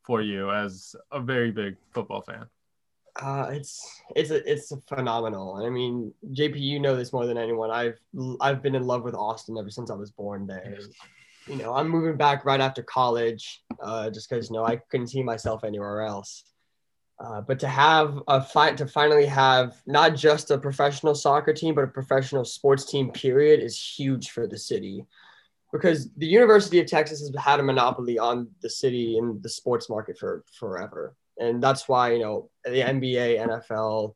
for 0.05 0.21
you 0.21 0.51
as 0.51 0.95
a 1.11 1.21
very 1.21 1.51
big 1.51 1.77
football 1.93 2.21
fan? 2.21 2.47
Uh, 3.21 3.49
it's 3.53 4.03
it's 4.17 4.31
a, 4.31 4.51
it's 4.51 4.73
a 4.73 4.77
phenomenal. 4.89 5.63
I 5.65 5.71
mean, 5.71 6.13
JP, 6.33 6.61
you 6.61 6.81
know 6.81 6.97
this 6.97 7.13
more 7.13 7.27
than 7.27 7.39
anyone. 7.39 7.71
I've 7.71 7.99
I've 8.41 8.63
been 8.63 8.75
in 8.75 8.87
love 8.87 9.05
with 9.05 9.15
Austin 9.15 9.57
ever 9.57 9.71
since 9.71 9.91
I 9.91 9.95
was 9.95 10.11
born 10.11 10.47
there. 10.47 10.79
You 11.47 11.57
know, 11.57 11.75
I'm 11.75 11.89
moving 11.89 12.17
back 12.17 12.45
right 12.45 12.61
after 12.61 12.83
college, 12.83 13.63
uh, 13.81 14.11
just 14.11 14.29
because 14.29 14.51
you 14.51 14.57
know 14.57 14.67
I 14.67 14.77
couldn't 14.91 15.09
see 15.09 15.23
myself 15.23 15.63
anywhere 15.63 16.03
else. 16.03 16.45
Uh, 17.21 17.41
but 17.41 17.61
to 17.61 17.69
have 17.69 18.21
a 18.27 18.43
fight 18.43 18.77
to 18.77 18.87
finally 18.87 19.27
have 19.27 19.81
not 19.87 20.17
just 20.17 20.51
a 20.51 20.59
professional 20.59 21.15
soccer 21.15 21.53
team, 21.53 21.75
but 21.75 21.85
a 21.85 21.89
professional 21.89 22.45
sports 22.45 22.85
team, 22.85 23.11
period, 23.11 23.61
is 23.61 23.81
huge 23.81 24.31
for 24.31 24.47
the 24.47 24.59
city 24.59 25.07
because 25.75 26.09
the 26.19 26.27
University 26.27 26.79
of 26.79 26.87
Texas 26.87 27.19
has 27.19 27.33
had 27.37 27.59
a 27.59 27.63
monopoly 27.63 28.17
on 28.17 28.49
the 28.63 28.71
city 28.71 29.19
and 29.19 29.43
the 29.43 29.49
sports 29.49 29.91
market 29.91 30.17
for 30.17 30.45
forever. 30.57 31.17
And 31.39 31.61
that's 31.61 31.89
why, 31.89 32.13
you 32.13 32.21
know, 32.21 32.49
the 32.65 32.81
NBA, 32.81 33.45
NFL, 33.45 34.15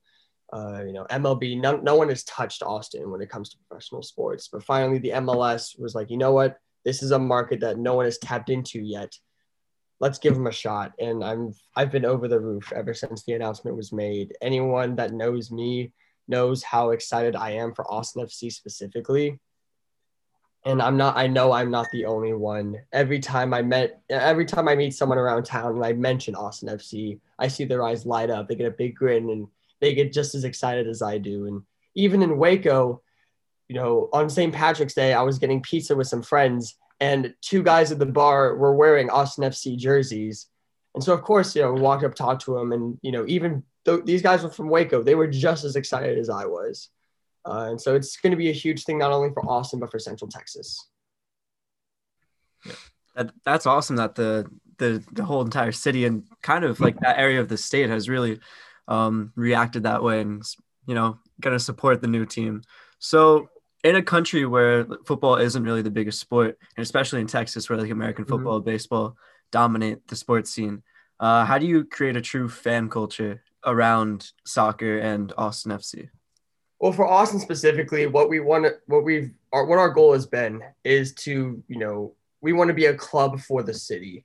uh, 0.52 0.84
you 0.86 0.92
know, 0.92 1.04
MLB, 1.10 1.60
no, 1.60 1.76
no 1.76 1.96
one 1.96 2.10
has 2.10 2.22
touched 2.22 2.62
Austin 2.62 3.10
when 3.10 3.20
it 3.20 3.28
comes 3.28 3.48
to 3.50 3.56
professional 3.68 4.02
sports. 4.02 4.48
But 4.48 4.62
finally, 4.62 4.98
the 4.98 5.10
MLS 5.10 5.76
was 5.80 5.96
like, 5.96 6.10
you 6.10 6.16
know 6.16 6.30
what? 6.30 6.58
This 6.84 7.02
is 7.02 7.10
a 7.10 7.18
market 7.18 7.58
that 7.60 7.76
no 7.76 7.94
one 7.94 8.04
has 8.04 8.18
tapped 8.18 8.50
into 8.50 8.78
yet. 8.80 9.12
Let's 10.00 10.18
give 10.18 10.34
them 10.34 10.46
a 10.46 10.52
shot. 10.52 10.92
And 10.98 11.24
I'm 11.24 11.54
I've 11.74 11.90
been 11.90 12.04
over 12.04 12.28
the 12.28 12.40
roof 12.40 12.72
ever 12.72 12.94
since 12.94 13.24
the 13.24 13.34
announcement 13.34 13.76
was 13.76 13.92
made. 13.92 14.34
Anyone 14.40 14.96
that 14.96 15.12
knows 15.12 15.50
me 15.50 15.92
knows 16.28 16.62
how 16.62 16.90
excited 16.90 17.34
I 17.34 17.52
am 17.52 17.74
for 17.74 17.90
Austin 17.90 18.24
FC 18.24 18.52
specifically 18.52 19.38
and 20.64 20.82
I'm 20.82 20.96
not 20.96 21.16
I 21.16 21.26
know 21.26 21.52
I'm 21.52 21.70
not 21.70 21.90
the 21.92 22.04
only 22.04 22.32
one. 22.34 22.76
Every 22.92 23.20
time 23.20 23.54
I 23.54 23.62
met 23.62 24.02
every 24.10 24.44
time 24.44 24.68
I 24.68 24.74
meet 24.74 24.94
someone 24.94 25.18
around 25.18 25.44
town 25.44 25.76
and 25.76 25.84
I 25.84 25.92
mention 25.92 26.34
Austin 26.34 26.68
FC, 26.68 27.20
I 27.38 27.48
see 27.48 27.64
their 27.64 27.82
eyes 27.82 28.04
light 28.04 28.30
up. 28.30 28.48
They 28.48 28.54
get 28.54 28.66
a 28.66 28.72
big 28.72 28.94
grin 28.94 29.30
and 29.30 29.48
they 29.80 29.94
get 29.94 30.12
just 30.12 30.34
as 30.34 30.44
excited 30.44 30.86
as 30.86 31.00
I 31.00 31.18
do. 31.18 31.46
And 31.46 31.62
even 31.94 32.22
in 32.22 32.38
Waco, 32.38 33.02
you 33.68 33.76
know, 33.76 34.08
on 34.12 34.28
St. 34.28 34.52
Patrick's 34.52 34.94
Day, 34.94 35.12
I 35.12 35.22
was 35.22 35.38
getting 35.38 35.62
pizza 35.62 35.94
with 35.94 36.08
some 36.08 36.22
friends 36.22 36.76
and 37.00 37.34
two 37.40 37.62
guys 37.62 37.92
at 37.92 37.98
the 37.98 38.06
bar 38.06 38.56
were 38.56 38.74
wearing 38.74 39.10
Austin 39.10 39.44
FC 39.44 39.76
jerseys. 39.76 40.46
And 40.94 41.04
so 41.04 41.12
of 41.12 41.22
course, 41.22 41.54
you 41.54 41.62
know, 41.62 41.72
we 41.72 41.80
walked 41.80 42.04
up, 42.04 42.14
talked 42.14 42.44
to 42.46 42.54
them 42.54 42.72
and 42.72 42.98
you 43.02 43.12
know, 43.12 43.24
even 43.28 43.62
though 43.84 43.98
these 43.98 44.22
guys 44.22 44.42
were 44.42 44.50
from 44.50 44.68
Waco, 44.68 45.02
they 45.02 45.14
were 45.14 45.26
just 45.26 45.64
as 45.64 45.76
excited 45.76 46.18
as 46.18 46.28
I 46.28 46.44
was. 46.44 46.90
Uh, 47.44 47.68
and 47.70 47.80
so 47.80 47.94
it's 47.94 48.16
going 48.16 48.32
to 48.32 48.36
be 48.36 48.50
a 48.50 48.54
huge 48.54 48.84
thing, 48.84 48.98
not 48.98 49.12
only 49.12 49.30
for 49.32 49.48
Austin, 49.48 49.80
but 49.80 49.90
for 49.90 49.98
Central 49.98 50.28
Texas. 50.28 50.88
That, 53.14 53.30
that's 53.44 53.66
awesome 53.66 53.96
that 53.96 54.14
the 54.14 54.46
the 54.78 55.02
the 55.12 55.24
whole 55.24 55.42
entire 55.42 55.72
city 55.72 56.04
and 56.04 56.24
kind 56.42 56.64
of 56.64 56.78
like 56.80 57.00
that 57.00 57.18
area 57.18 57.40
of 57.40 57.48
the 57.48 57.56
state 57.56 57.90
has 57.90 58.08
really 58.08 58.38
um, 58.86 59.32
reacted 59.34 59.84
that 59.84 60.02
way 60.02 60.20
and 60.20 60.42
you 60.86 60.94
know 60.94 61.18
going 61.40 61.56
to 61.56 61.62
support 61.62 62.00
the 62.00 62.06
new 62.08 62.26
team. 62.26 62.62
So 62.98 63.48
in 63.84 63.96
a 63.96 64.02
country 64.02 64.44
where 64.44 64.86
football 65.06 65.36
isn't 65.36 65.62
really 65.62 65.82
the 65.82 65.90
biggest 65.90 66.20
sport, 66.20 66.58
and 66.76 66.82
especially 66.82 67.20
in 67.20 67.26
Texas 67.26 67.68
where 67.68 67.78
like 67.78 67.90
American 67.90 68.24
Mm-hmm. 68.24 68.34
football, 68.34 68.60
baseball 68.60 69.16
dominate 69.52 70.06
the 70.08 70.16
sports 70.16 70.50
scene, 70.50 70.82
uh, 71.20 71.44
how 71.44 71.58
do 71.58 71.66
you 71.66 71.84
create 71.84 72.16
a 72.16 72.20
true 72.20 72.48
fan 72.48 72.88
culture 72.88 73.42
around 73.64 74.30
soccer 74.44 74.98
and 74.98 75.32
Austin 75.36 75.72
FC? 75.72 76.08
Well, 76.80 76.92
for 76.92 77.06
Austin 77.06 77.40
specifically, 77.40 78.06
what 78.06 78.28
we 78.28 78.38
want, 78.40 78.66
what 78.86 79.04
we've, 79.04 79.32
our, 79.52 79.64
what 79.64 79.78
our 79.78 79.88
goal 79.90 80.12
has 80.12 80.26
been 80.26 80.62
is 80.84 81.12
to, 81.14 81.62
you 81.66 81.78
know, 81.78 82.14
we 82.40 82.52
want 82.52 82.68
to 82.68 82.74
be 82.74 82.86
a 82.86 82.94
club 82.94 83.40
for 83.40 83.64
the 83.64 83.74
city. 83.74 84.24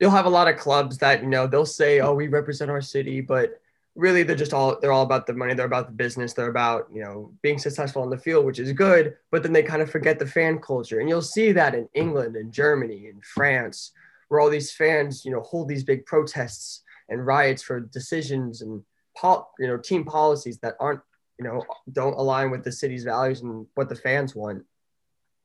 You'll 0.00 0.10
have 0.10 0.26
a 0.26 0.30
lot 0.30 0.48
of 0.48 0.56
clubs 0.56 0.98
that, 0.98 1.22
you 1.22 1.28
know, 1.28 1.46
they'll 1.46 1.64
say, 1.64 2.00
"Oh, 2.00 2.12
we 2.14 2.26
represent 2.26 2.68
our 2.68 2.80
city," 2.80 3.20
but 3.20 3.60
really 3.94 4.22
they're 4.22 4.36
just 4.36 4.52
all 4.52 4.78
they're 4.80 4.92
all 4.92 5.04
about 5.04 5.26
the 5.26 5.34
money. 5.34 5.54
They're 5.54 5.66
about 5.66 5.86
the 5.86 5.92
business. 5.92 6.32
They're 6.32 6.50
about, 6.50 6.88
you 6.92 7.02
know, 7.02 7.32
being 7.42 7.58
successful 7.58 8.02
on 8.02 8.10
the 8.10 8.18
field, 8.18 8.44
which 8.44 8.58
is 8.58 8.72
good. 8.72 9.16
But 9.30 9.42
then 9.42 9.52
they 9.52 9.62
kind 9.62 9.82
of 9.82 9.90
forget 9.90 10.18
the 10.18 10.26
fan 10.26 10.58
culture, 10.58 11.00
and 11.00 11.08
you'll 11.08 11.22
see 11.22 11.52
that 11.52 11.74
in 11.74 11.88
England 11.94 12.36
and 12.36 12.52
Germany 12.52 13.08
and 13.08 13.24
France, 13.24 13.92
where 14.28 14.40
all 14.40 14.50
these 14.50 14.72
fans, 14.72 15.24
you 15.24 15.30
know, 15.30 15.40
hold 15.40 15.68
these 15.68 15.84
big 15.84 16.06
protests 16.06 16.82
and 17.08 17.26
riots 17.26 17.62
for 17.62 17.80
decisions 17.80 18.62
and, 18.62 18.82
pol- 19.16 19.52
you 19.58 19.66
know, 19.66 19.76
team 19.76 20.04
policies 20.04 20.58
that 20.58 20.74
aren't 20.80 21.00
you 21.38 21.44
know, 21.44 21.64
don't 21.90 22.16
align 22.16 22.50
with 22.50 22.64
the 22.64 22.72
city's 22.72 23.04
values 23.04 23.42
and 23.42 23.66
what 23.74 23.88
the 23.88 23.96
fans 23.96 24.34
want. 24.34 24.64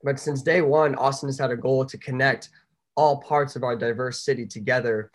But 0.03 0.20
since 0.20 0.41
day 0.41 0.62
one, 0.62 0.96
Austin 0.96 1.29
has 1.29 1.39
had 1.39 1.51
a 1.51 1.58
goal 1.58 1.86
to 1.86 1.98
connect 1.98 2.50
all 2.96 3.22
parts 3.22 3.56
of 3.56 3.63
our 3.63 3.75
diverse 3.75 4.24
city 4.24 4.46
together. 4.46 5.12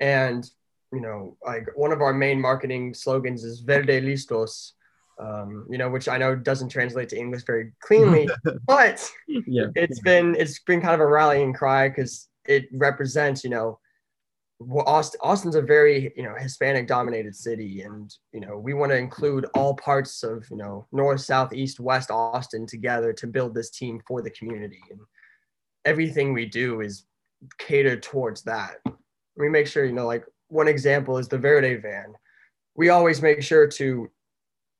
And, 0.00 0.48
you 0.92 1.00
know, 1.00 1.36
like 1.44 1.66
one 1.74 1.92
of 1.92 2.00
our 2.00 2.12
main 2.12 2.40
marketing 2.40 2.94
slogans 2.94 3.44
is 3.44 3.60
Verde 3.60 4.00
Listos, 4.00 4.72
um, 5.18 5.66
you 5.70 5.78
know, 5.78 5.90
which 5.90 6.08
I 6.08 6.18
know 6.18 6.36
doesn't 6.36 6.68
translate 6.68 7.08
to 7.10 7.18
English 7.18 7.44
very 7.46 7.72
cleanly, 7.80 8.28
but 8.66 9.08
Yeah. 9.26 9.66
it's 9.74 10.00
been 10.00 10.34
it's 10.36 10.58
been 10.60 10.80
kind 10.80 10.94
of 10.94 11.00
a 11.00 11.06
rallying 11.06 11.52
cry 11.52 11.88
because 11.88 12.28
it 12.46 12.68
represents, 12.72 13.42
you 13.42 13.50
know, 13.50 13.78
well, 14.58 14.86
Austin, 14.88 15.20
Austin's 15.22 15.54
a 15.54 15.60
very 15.62 16.12
you 16.16 16.22
know 16.22 16.34
Hispanic 16.38 16.86
dominated 16.86 17.34
city, 17.36 17.82
and 17.82 18.14
you 18.32 18.40
know 18.40 18.56
we 18.58 18.72
want 18.72 18.90
to 18.90 18.96
include 18.96 19.44
all 19.54 19.74
parts 19.74 20.22
of 20.22 20.46
you 20.50 20.56
know 20.56 20.86
north, 20.92 21.20
south, 21.20 21.52
east, 21.52 21.78
west 21.78 22.10
Austin 22.10 22.66
together 22.66 23.12
to 23.12 23.26
build 23.26 23.54
this 23.54 23.70
team 23.70 24.00
for 24.06 24.22
the 24.22 24.30
community, 24.30 24.80
and 24.90 25.00
everything 25.84 26.32
we 26.32 26.46
do 26.46 26.80
is 26.80 27.04
catered 27.58 28.02
towards 28.02 28.42
that. 28.44 28.76
We 29.36 29.50
make 29.50 29.66
sure 29.66 29.84
you 29.84 29.92
know 29.92 30.06
like 30.06 30.24
one 30.48 30.68
example 30.68 31.18
is 31.18 31.28
the 31.28 31.38
Verde 31.38 31.76
van. 31.76 32.14
We 32.74 32.90
always 32.90 33.22
make 33.22 33.42
sure 33.42 33.66
to 33.66 34.10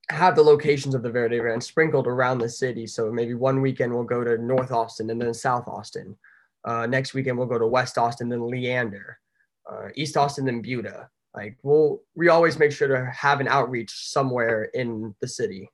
have 0.08 0.36
the 0.36 0.42
locations 0.42 0.94
of 0.94 1.02
the 1.02 1.10
Verde 1.10 1.38
van 1.38 1.60
sprinkled 1.60 2.06
around 2.06 2.38
the 2.38 2.48
city. 2.48 2.86
So 2.86 3.10
maybe 3.10 3.34
one 3.34 3.60
weekend 3.60 3.92
we'll 3.92 4.04
go 4.04 4.22
to 4.22 4.38
North 4.38 4.70
Austin 4.70 5.10
and 5.10 5.20
then 5.20 5.34
South 5.34 5.66
Austin. 5.66 6.16
Uh, 6.64 6.86
next 6.86 7.14
weekend 7.14 7.38
we'll 7.38 7.46
go 7.46 7.58
to 7.58 7.66
West 7.66 7.98
Austin, 7.98 8.28
then 8.28 8.48
Leander 8.48 9.18
uh, 9.70 9.88
East 9.94 10.16
Austin 10.16 10.44
then 10.44 10.62
Buda. 10.62 11.08
Like 11.34 11.58
we'll 11.62 12.00
we 12.14 12.28
always 12.28 12.58
make 12.58 12.72
sure 12.72 12.88
to 12.88 13.10
have 13.10 13.40
an 13.40 13.48
outreach 13.48 14.08
somewhere 14.10 14.64
in 14.64 15.14
the 15.20 15.28
city. 15.28 15.70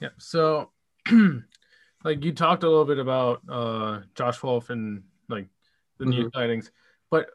Yeah. 0.00 0.10
So, 0.18 0.70
like 2.04 2.24
you 2.24 2.32
talked 2.32 2.62
a 2.62 2.68
little 2.68 2.84
bit 2.84 2.98
about 2.98 3.42
uh, 3.48 4.00
Josh 4.14 4.40
Wolff 4.42 4.70
and 4.70 5.02
like 5.28 5.48
the 5.98 6.06
new 6.06 6.30
signings, 6.30 6.70
but 7.10 7.30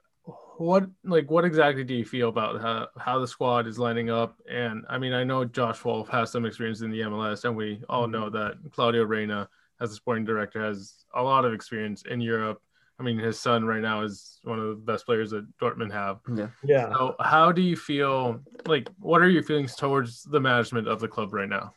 what 0.57 0.88
like 1.03 1.29
what 1.29 1.45
exactly 1.45 1.83
do 1.83 1.93
you 1.93 2.05
feel 2.05 2.29
about 2.29 2.62
how, 2.62 2.88
how 2.98 3.19
the 3.19 3.27
squad 3.27 3.67
is 3.67 3.79
lining 3.79 4.10
up? 4.10 4.38
And 4.50 4.83
I 4.89 4.98
mean, 4.98 5.13
I 5.13 5.24
know 5.24 5.45
Josh 5.45 5.83
Wolff 5.83 6.10
has 6.10 6.31
some 6.31 6.45
experience 6.45 6.81
in 6.81 6.91
the 6.91 7.01
MLS, 7.01 7.45
and 7.45 7.55
we 7.55 7.81
all 7.89 8.07
know 8.07 8.29
that 8.29 8.55
Claudio 8.72 9.03
Reyna, 9.03 9.50
as 9.81 9.91
a 9.91 9.95
sporting 9.95 10.25
director, 10.25 10.63
has 10.63 11.05
a 11.15 11.22
lot 11.22 11.45
of 11.45 11.53
experience 11.53 12.03
in 12.03 12.22
Europe. 12.22 12.62
I 13.00 13.03
mean, 13.03 13.17
his 13.17 13.39
son 13.39 13.65
right 13.65 13.81
now 13.81 14.03
is 14.03 14.39
one 14.43 14.60
of 14.60 14.67
the 14.67 14.75
best 14.75 15.05
players 15.05 15.31
that 15.31 15.45
Dortmund 15.57 15.91
have. 15.91 16.19
Yeah. 16.33 16.48
Yeah. 16.63 16.93
So, 16.93 17.15
how 17.19 17.51
do 17.51 17.62
you 17.62 17.75
feel? 17.75 18.39
Like, 18.65 18.88
what 19.00 19.22
are 19.22 19.29
your 19.29 19.43
feelings 19.43 19.75
towards 19.75 20.24
the 20.24 20.39
management 20.39 20.88
of 20.88 21.00
the 21.00 21.07
club 21.07 21.33
right 21.33 21.50
now? 21.50 21.74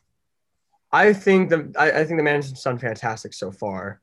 I 0.93 1.13
think 1.13 1.51
the 1.51 1.73
I, 1.79 2.01
I 2.01 2.05
think 2.05 2.19
the 2.19 2.25
management's 2.25 2.63
done 2.63 2.79
fantastic 2.79 3.33
so 3.33 3.51
far. 3.51 4.01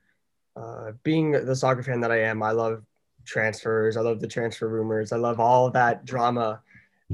Uh, 0.55 0.91
being 1.03 1.31
the 1.31 1.55
soccer 1.55 1.81
fan 1.81 2.01
that 2.01 2.11
I 2.11 2.21
am, 2.21 2.43
I 2.43 2.51
love 2.51 2.83
transfers. 3.25 3.97
I 3.97 4.01
love 4.01 4.19
the 4.19 4.27
transfer 4.27 4.67
rumors. 4.67 5.11
I 5.11 5.17
love 5.17 5.39
all 5.39 5.69
that 5.71 6.05
drama. 6.05 6.61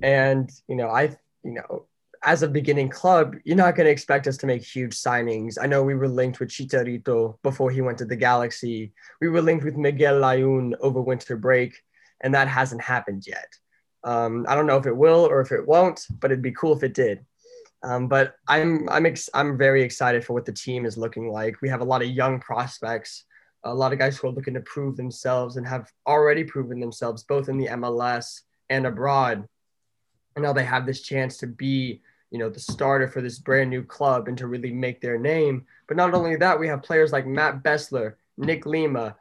And 0.01 0.49
you 0.67 0.75
know, 0.75 0.89
I 0.89 1.15
you 1.43 1.53
know, 1.53 1.85
as 2.23 2.43
a 2.43 2.47
beginning 2.47 2.89
club, 2.89 3.35
you're 3.43 3.55
not 3.55 3.75
going 3.75 3.85
to 3.85 3.91
expect 3.91 4.27
us 4.27 4.37
to 4.37 4.47
make 4.47 4.63
huge 4.63 4.93
signings. 4.93 5.57
I 5.61 5.67
know 5.67 5.83
we 5.83 5.95
were 5.95 6.07
linked 6.07 6.39
with 6.39 6.49
Chicharito 6.49 7.37
before 7.43 7.71
he 7.71 7.81
went 7.81 7.97
to 7.99 8.05
the 8.05 8.15
Galaxy. 8.15 8.91
We 9.21 9.29
were 9.29 9.41
linked 9.41 9.63
with 9.63 9.77
Miguel 9.77 10.15
Layun 10.15 10.73
over 10.81 11.01
winter 11.01 11.37
break, 11.37 11.77
and 12.21 12.33
that 12.33 12.47
hasn't 12.47 12.81
happened 12.81 13.25
yet. 13.25 13.47
Um, 14.03 14.45
I 14.47 14.55
don't 14.55 14.65
know 14.65 14.77
if 14.77 14.85
it 14.85 14.95
will 14.95 15.25
or 15.25 15.41
if 15.41 15.51
it 15.51 15.67
won't, 15.67 16.05
but 16.19 16.31
it'd 16.31 16.41
be 16.41 16.51
cool 16.51 16.75
if 16.75 16.83
it 16.83 16.93
did. 16.93 17.25
Um, 17.83 18.07
but 18.07 18.35
I'm 18.47 18.89
I'm 18.89 19.05
ex- 19.05 19.29
I'm 19.33 19.57
very 19.57 19.83
excited 19.83 20.25
for 20.25 20.33
what 20.33 20.45
the 20.45 20.51
team 20.51 20.85
is 20.85 20.97
looking 20.97 21.31
like. 21.31 21.61
We 21.61 21.69
have 21.69 21.81
a 21.81 21.85
lot 21.85 22.01
of 22.01 22.09
young 22.09 22.39
prospects, 22.39 23.23
a 23.63 23.73
lot 23.73 23.93
of 23.93 23.99
guys 23.99 24.17
who 24.17 24.27
are 24.27 24.31
looking 24.31 24.53
to 24.53 24.61
prove 24.61 24.95
themselves 24.95 25.57
and 25.57 25.67
have 25.67 25.91
already 26.07 26.43
proven 26.43 26.79
themselves 26.79 27.23
both 27.23 27.49
in 27.49 27.57
the 27.57 27.67
MLS 27.67 28.41
and 28.69 28.85
abroad. 28.85 29.47
And 30.35 30.43
now 30.43 30.53
they 30.53 30.63
have 30.63 30.85
this 30.85 31.01
chance 31.01 31.37
to 31.37 31.47
be, 31.47 32.01
you 32.31 32.39
know, 32.39 32.49
the 32.49 32.59
starter 32.59 33.07
for 33.07 33.21
this 33.21 33.39
brand 33.39 33.69
new 33.69 33.83
club 33.83 34.27
and 34.27 34.37
to 34.37 34.47
really 34.47 34.71
make 34.71 35.01
their 35.01 35.17
name. 35.17 35.65
But 35.87 35.97
not 35.97 36.13
only 36.13 36.35
that, 36.37 36.59
we 36.59 36.67
have 36.67 36.83
players 36.83 37.11
like 37.11 37.27
Matt 37.27 37.63
Besler, 37.63 38.15
Nick 38.37 38.65
Lima, 38.65 39.15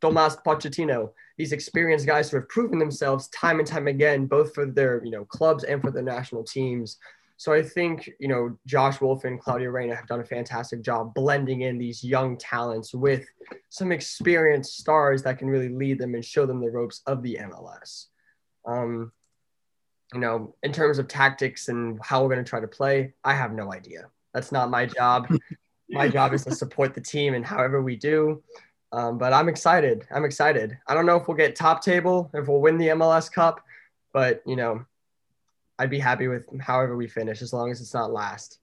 Tomas 0.00 0.36
Pochettino, 0.36 1.10
these 1.36 1.52
experienced 1.52 2.06
guys 2.06 2.30
who 2.30 2.38
have 2.38 2.48
proven 2.48 2.78
themselves 2.78 3.28
time 3.28 3.58
and 3.58 3.68
time 3.68 3.86
again, 3.86 4.26
both 4.26 4.54
for 4.54 4.66
their, 4.66 5.04
you 5.04 5.10
know, 5.10 5.24
clubs 5.24 5.64
and 5.64 5.80
for 5.80 5.90
their 5.90 6.02
national 6.02 6.44
teams. 6.44 6.98
So 7.38 7.52
I 7.52 7.62
think, 7.62 8.10
you 8.18 8.28
know, 8.28 8.58
Josh 8.66 9.00
Wolff 9.00 9.24
and 9.24 9.38
Claudio 9.38 9.70
Reyna 9.70 9.94
have 9.94 10.06
done 10.06 10.20
a 10.20 10.24
fantastic 10.24 10.80
job 10.80 11.12
blending 11.14 11.62
in 11.62 11.76
these 11.76 12.02
young 12.02 12.38
talents 12.38 12.94
with 12.94 13.26
some 13.68 13.92
experienced 13.92 14.78
stars 14.78 15.22
that 15.24 15.38
can 15.38 15.48
really 15.48 15.68
lead 15.68 15.98
them 15.98 16.14
and 16.14 16.24
show 16.24 16.46
them 16.46 16.60
the 16.60 16.70
ropes 16.70 17.02
of 17.06 17.22
the 17.22 17.38
MLS. 17.42 18.06
Um, 18.64 19.12
you 20.14 20.20
know, 20.20 20.54
in 20.62 20.72
terms 20.72 20.98
of 20.98 21.08
tactics 21.08 21.68
and 21.68 21.98
how 22.02 22.22
we're 22.22 22.32
going 22.32 22.44
to 22.44 22.48
try 22.48 22.60
to 22.60 22.68
play, 22.68 23.12
I 23.22 23.34
have 23.34 23.52
no 23.52 23.72
idea. 23.72 24.06
That's 24.32 24.50
not 24.50 24.70
my 24.70 24.86
job. 24.86 25.28
my 25.90 26.08
job 26.08 26.32
is 26.32 26.44
to 26.44 26.54
support 26.54 26.94
the 26.94 27.00
team 27.00 27.34
and 27.34 27.44
however 27.44 27.82
we 27.82 27.96
do. 27.96 28.42
Um, 28.92 29.18
but 29.18 29.34
I'm 29.34 29.48
excited. 29.48 30.06
I'm 30.10 30.24
excited. 30.24 30.78
I 30.86 30.94
don't 30.94 31.06
know 31.06 31.16
if 31.16 31.28
we'll 31.28 31.36
get 31.36 31.54
top 31.54 31.82
table, 31.82 32.30
if 32.32 32.48
we'll 32.48 32.60
win 32.60 32.78
the 32.78 32.88
MLS 32.88 33.30
Cup, 33.30 33.60
but 34.12 34.42
you 34.46 34.56
know, 34.56 34.86
I'd 35.78 35.90
be 35.90 35.98
happy 35.98 36.28
with 36.28 36.44
however 36.60 36.96
we 36.96 37.06
finish 37.08 37.42
as 37.42 37.52
long 37.52 37.70
as 37.70 37.80
it's 37.80 37.94
not 37.94 38.12
last. 38.12 38.58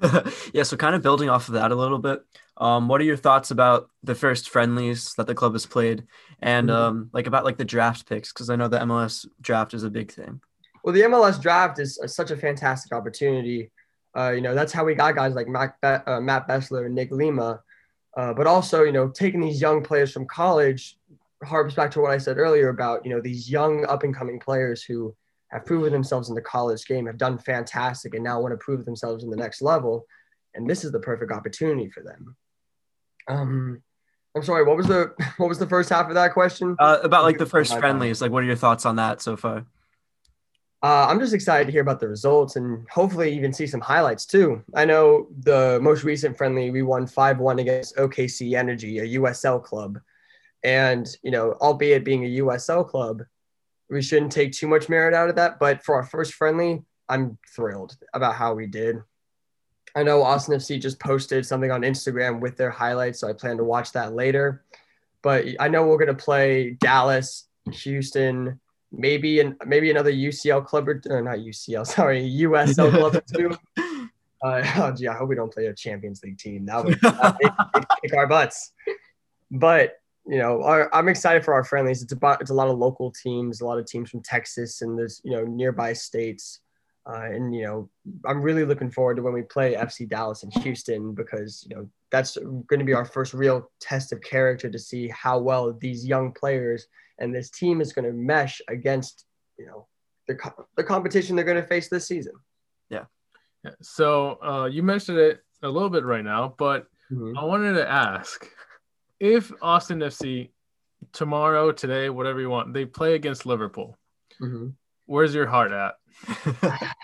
yeah, 0.52 0.62
so 0.64 0.76
kind 0.76 0.94
of 0.94 1.02
building 1.02 1.28
off 1.30 1.48
of 1.48 1.54
that 1.54 1.70
a 1.70 1.76
little 1.76 1.98
bit. 1.98 2.24
Um, 2.56 2.88
what 2.88 3.00
are 3.00 3.04
your 3.04 3.16
thoughts 3.16 3.50
about 3.50 3.88
the 4.02 4.14
first 4.14 4.50
friendlies 4.50 5.14
that 5.14 5.26
the 5.26 5.34
club 5.34 5.52
has 5.52 5.64
played, 5.66 6.04
and 6.40 6.68
Mhm. 6.68 6.74
um, 6.74 7.10
like 7.12 7.26
about 7.26 7.44
like 7.44 7.56
the 7.56 7.64
draft 7.64 8.08
picks? 8.08 8.32
Because 8.32 8.50
I 8.50 8.56
know 8.56 8.68
the 8.68 8.80
MLS 8.80 9.26
draft 9.40 9.74
is 9.74 9.84
a 9.84 9.90
big 9.90 10.12
thing. 10.12 10.40
Well, 10.84 10.92
the 10.92 11.02
MLS 11.02 11.40
draft 11.40 11.78
is 11.78 11.98
uh, 12.02 12.06
such 12.08 12.30
a 12.30 12.36
fantastic 12.36 12.92
opportunity. 12.92 13.70
Uh, 14.16 14.30
you 14.32 14.40
know, 14.42 14.54
that's 14.54 14.72
how 14.72 14.84
we 14.84 14.94
got 14.94 15.14
guys 15.14 15.34
like 15.34 15.48
Matt, 15.48 15.80
Be- 15.80 15.88
uh, 15.88 16.20
Matt 16.20 16.46
Besler 16.48 16.84
and 16.86 16.94
Nick 16.94 17.10
Lima. 17.10 17.62
Uh, 18.16 18.34
but 18.34 18.46
also, 18.46 18.82
you 18.82 18.92
know, 18.92 19.08
taking 19.08 19.40
these 19.40 19.60
young 19.60 19.82
players 19.82 20.12
from 20.12 20.26
college 20.26 20.98
harps 21.44 21.74
back 21.74 21.90
to 21.92 22.00
what 22.00 22.10
I 22.10 22.18
said 22.18 22.36
earlier 22.36 22.68
about, 22.68 23.06
you 23.06 23.10
know, 23.12 23.20
these 23.22 23.50
young 23.50 23.86
up 23.86 24.02
and 24.02 24.14
coming 24.14 24.38
players 24.38 24.82
who 24.82 25.14
have 25.52 25.66
proven 25.66 25.92
themselves 25.92 26.28
in 26.28 26.34
the 26.34 26.40
college 26.40 26.86
game, 26.86 27.06
have 27.06 27.18
done 27.18 27.38
fantastic, 27.38 28.14
and 28.14 28.24
now 28.24 28.40
want 28.40 28.52
to 28.52 28.58
prove 28.58 28.84
themselves 28.84 29.22
in 29.22 29.30
the 29.30 29.36
next 29.36 29.62
level. 29.62 30.06
And 30.54 30.68
this 30.68 30.84
is 30.84 30.92
the 30.92 31.00
perfect 31.00 31.30
opportunity 31.30 31.90
for 31.90 32.02
them. 32.02 32.36
Um, 33.28 33.82
I'm 34.34 34.42
sorry, 34.42 34.64
what 34.64 34.76
was 34.76 34.86
the 34.86 35.14
what 35.36 35.48
was 35.48 35.58
the 35.58 35.66
first 35.66 35.90
half 35.90 36.08
of 36.08 36.14
that 36.14 36.32
question? 36.32 36.76
Uh, 36.78 36.98
about 37.02 37.24
like 37.24 37.38
the 37.38 37.46
first 37.54 37.70
My 37.70 37.76
bad. 37.76 37.80
friendlies, 37.80 38.20
like 38.20 38.32
what 38.32 38.42
are 38.42 38.46
your 38.46 38.56
thoughts 38.56 38.86
on 38.86 38.96
that 38.96 39.20
so 39.20 39.36
far? 39.36 39.66
Uh, 40.84 41.06
I'm 41.08 41.20
just 41.20 41.32
excited 41.32 41.66
to 41.66 41.72
hear 41.72 41.82
about 41.82 42.00
the 42.00 42.08
results 42.08 42.56
and 42.56 42.88
hopefully 42.90 43.32
even 43.32 43.52
see 43.52 43.68
some 43.68 43.80
highlights 43.80 44.26
too. 44.26 44.64
I 44.74 44.84
know 44.84 45.28
the 45.38 45.78
most 45.80 46.02
recent 46.02 46.36
friendly, 46.36 46.70
we 46.70 46.82
won 46.82 47.06
5 47.06 47.38
1 47.38 47.58
against 47.60 47.96
OKC 47.96 48.58
Energy, 48.58 48.98
a 48.98 49.20
USL 49.20 49.62
club. 49.62 50.00
And, 50.64 51.08
you 51.22 51.30
know, 51.30 51.52
albeit 51.60 52.04
being 52.04 52.24
a 52.24 52.42
USL 52.42 52.88
club, 52.88 53.22
we 53.92 54.02
shouldn't 54.02 54.32
take 54.32 54.52
too 54.52 54.66
much 54.66 54.88
merit 54.88 55.14
out 55.14 55.28
of 55.28 55.36
that. 55.36 55.58
But 55.58 55.84
for 55.84 55.94
our 55.94 56.02
first 56.02 56.34
friendly, 56.34 56.82
I'm 57.08 57.38
thrilled 57.54 57.96
about 58.14 58.34
how 58.34 58.54
we 58.54 58.66
did. 58.66 58.96
I 59.94 60.02
know 60.02 60.22
Austin 60.22 60.56
FC 60.58 60.80
just 60.80 60.98
posted 60.98 61.44
something 61.44 61.70
on 61.70 61.82
Instagram 61.82 62.40
with 62.40 62.56
their 62.56 62.70
highlights, 62.70 63.20
so 63.20 63.28
I 63.28 63.34
plan 63.34 63.58
to 63.58 63.64
watch 63.64 63.92
that 63.92 64.14
later. 64.14 64.64
but 65.20 65.44
I 65.60 65.68
know 65.68 65.86
we're 65.86 65.98
gonna 65.98 66.14
play 66.14 66.70
Dallas, 66.80 67.46
Houston, 67.70 68.58
maybe 68.90 69.40
and 69.40 69.54
maybe 69.66 69.90
another 69.90 70.10
UCL 70.10 70.66
club 70.66 70.88
or, 70.88 71.00
or 71.10 71.22
not 71.22 71.38
UCL, 71.38 71.86
sorry, 71.98 72.22
USL 72.22 72.90
club 72.90 73.16
or 73.16 73.22
two. 73.32 73.56
Uh, 74.44 74.60
oh 74.78 74.90
gee, 74.90 75.06
I 75.06 75.14
hope 75.14 75.28
we 75.28 75.36
don't 75.36 75.54
play 75.54 75.66
a 75.66 75.72
Champions 75.72 76.20
League 76.24 76.36
team. 76.36 76.66
That 76.66 76.84
would 76.84 77.00
that 77.00 77.38
would 77.74 77.86
kick 78.02 78.12
our 78.16 78.26
butts. 78.26 78.72
But 79.52 80.01
you 80.26 80.38
know, 80.38 80.62
our, 80.62 80.94
I'm 80.94 81.08
excited 81.08 81.44
for 81.44 81.54
our 81.54 81.64
friendlies. 81.64 82.02
It's 82.02 82.12
about 82.12 82.40
it's 82.40 82.50
a 82.50 82.54
lot 82.54 82.68
of 82.68 82.78
local 82.78 83.10
teams, 83.10 83.60
a 83.60 83.66
lot 83.66 83.78
of 83.78 83.86
teams 83.86 84.10
from 84.10 84.22
Texas 84.22 84.82
and 84.82 84.98
there's 84.98 85.20
you 85.24 85.32
know 85.32 85.44
nearby 85.44 85.92
states. 85.92 86.60
Uh, 87.04 87.24
and 87.24 87.54
you 87.54 87.64
know, 87.64 87.90
I'm 88.24 88.40
really 88.40 88.64
looking 88.64 88.90
forward 88.90 89.16
to 89.16 89.22
when 89.22 89.32
we 89.32 89.42
play 89.42 89.74
FC 89.74 90.08
Dallas 90.08 90.44
and 90.44 90.52
Houston 90.62 91.14
because 91.14 91.66
you 91.68 91.74
know 91.76 91.88
that's 92.10 92.36
going 92.36 92.78
to 92.78 92.84
be 92.84 92.94
our 92.94 93.04
first 93.04 93.34
real 93.34 93.70
test 93.80 94.12
of 94.12 94.20
character 94.20 94.70
to 94.70 94.78
see 94.78 95.08
how 95.08 95.38
well 95.38 95.72
these 95.72 96.06
young 96.06 96.32
players 96.32 96.86
and 97.18 97.34
this 97.34 97.50
team 97.50 97.80
is 97.80 97.92
going 97.92 98.04
to 98.04 98.12
mesh 98.12 98.60
against 98.68 99.24
you 99.58 99.66
know 99.66 99.86
the 100.28 100.38
the 100.76 100.84
competition 100.84 101.34
they're 101.34 101.44
going 101.44 101.60
to 101.60 101.66
face 101.66 101.88
this 101.88 102.06
season. 102.06 102.34
Yeah. 102.90 103.04
So 103.80 104.38
uh, 104.42 104.66
you 104.66 104.82
mentioned 104.82 105.18
it 105.18 105.40
a 105.62 105.68
little 105.68 105.90
bit 105.90 106.04
right 106.04 106.24
now, 106.24 106.54
but 106.58 106.86
mm-hmm. 107.10 107.36
I 107.36 107.44
wanted 107.44 107.74
to 107.74 107.88
ask 107.88 108.46
if 109.22 109.52
Austin 109.62 110.00
FC 110.00 110.50
tomorrow, 111.12 111.70
today, 111.70 112.10
whatever 112.10 112.40
you 112.40 112.50
want, 112.50 112.74
they 112.74 112.84
play 112.84 113.14
against 113.14 113.46
Liverpool. 113.46 113.96
Mm-hmm. 114.40 114.70
Where's 115.06 115.32
your 115.32 115.46
heart 115.46 115.70
at? 115.72 115.94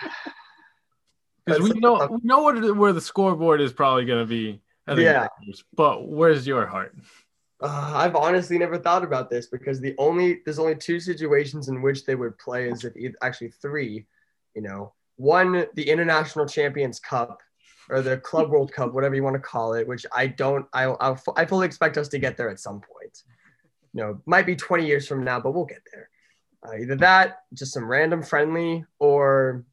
Because 1.47 1.63
we 1.63 1.81
know 1.81 2.07
we 2.11 2.19
know 2.25 2.43
what 2.43 2.77
where 2.77 2.93
the 2.93 3.01
scoreboard 3.01 3.63
is 3.63 3.73
probably 3.73 4.05
going 4.05 4.19
to 4.19 4.27
be. 4.27 4.61
Yeah. 4.95 5.29
but 5.75 6.07
where's 6.07 6.47
your 6.47 6.67
heart? 6.67 6.95
Uh, 7.63 7.93
I've 7.95 8.15
honestly 8.15 8.59
never 8.59 8.77
thought 8.77 9.03
about 9.03 9.31
this 9.31 9.47
because 9.47 9.81
the 9.81 9.95
only 9.97 10.41
there's 10.45 10.59
only 10.59 10.77
two 10.77 11.01
situations 11.01 11.69
in 11.69 11.81
which 11.81 12.05
they 12.05 12.17
would 12.17 12.37
play 12.37 12.69
is 12.69 12.85
if 12.85 13.15
actually 13.23 13.49
three, 13.63 14.07
you 14.55 14.61
know, 14.61 14.93
one 15.17 15.65
the 15.75 15.89
International 15.89 16.45
Champions 16.45 17.01
Cup 17.01 17.41
or 17.91 18.03
the 18.03 18.19
Club 18.19 18.51
World 18.51 18.73
Cup, 18.73 18.93
whatever 18.93 19.15
you 19.15 19.23
want 19.23 19.35
to 19.35 19.41
call 19.41 19.75
it, 19.75 19.87
which 19.87 20.05
I 20.15 20.27
don't 20.27 20.67
I 20.73 20.87
I, 20.87 21.17
I 21.37 21.45
fully 21.45 21.67
expect 21.67 21.97
us 21.97 22.09
to 22.09 22.19
get 22.19 22.37
there 22.37 22.51
at 22.51 22.61
some 22.61 22.81
point. 22.81 23.23
You 23.95 24.03
know, 24.03 24.21
might 24.27 24.47
be 24.47 24.55
20 24.55 24.87
years 24.87 25.09
from 25.09 25.25
now, 25.25 25.41
but 25.41 25.53
we'll 25.53 25.65
get 25.65 25.83
there. 25.93 26.11
Uh, 26.67 26.77
either 26.77 26.97
that, 26.97 27.43
just 27.55 27.73
some 27.73 27.87
random 27.87 28.23
friendly, 28.23 28.85
or 28.99 29.65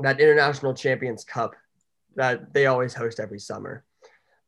that 0.00 0.20
International 0.20 0.74
Champions 0.74 1.24
Cup 1.24 1.54
that 2.16 2.52
they 2.52 2.66
always 2.66 2.94
host 2.94 3.20
every 3.20 3.38
summer. 3.38 3.84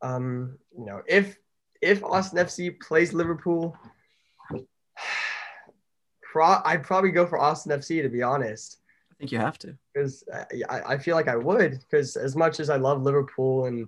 Um, 0.03 0.59
you 0.77 0.85
know, 0.85 1.03
if 1.07 1.37
if 1.81 2.03
Austin 2.03 2.39
FC 2.39 2.81
plays 2.81 3.13
Liverpool, 3.13 3.77
pro- 6.23 6.63
I'd 6.65 6.83
probably 6.83 7.11
go 7.11 7.27
for 7.27 7.39
Austin 7.39 7.79
FC 7.79 8.03
to 8.03 8.09
be 8.09 8.23
honest. 8.23 8.79
I 9.13 9.15
think 9.19 9.33
you 9.33 9.39
have 9.39 9.59
to 9.59 9.77
because 9.93 10.25
I, 10.69 10.81
I 10.81 10.99
feel 10.99 11.17
like 11.17 11.29
I 11.29 11.37
would 11.37 11.81
because 11.81 12.17
as 12.17 12.37
much 12.37 12.61
as 12.61 12.71
I 12.71 12.77
love 12.77 13.03
Liverpool 13.03 13.67
and 13.67 13.87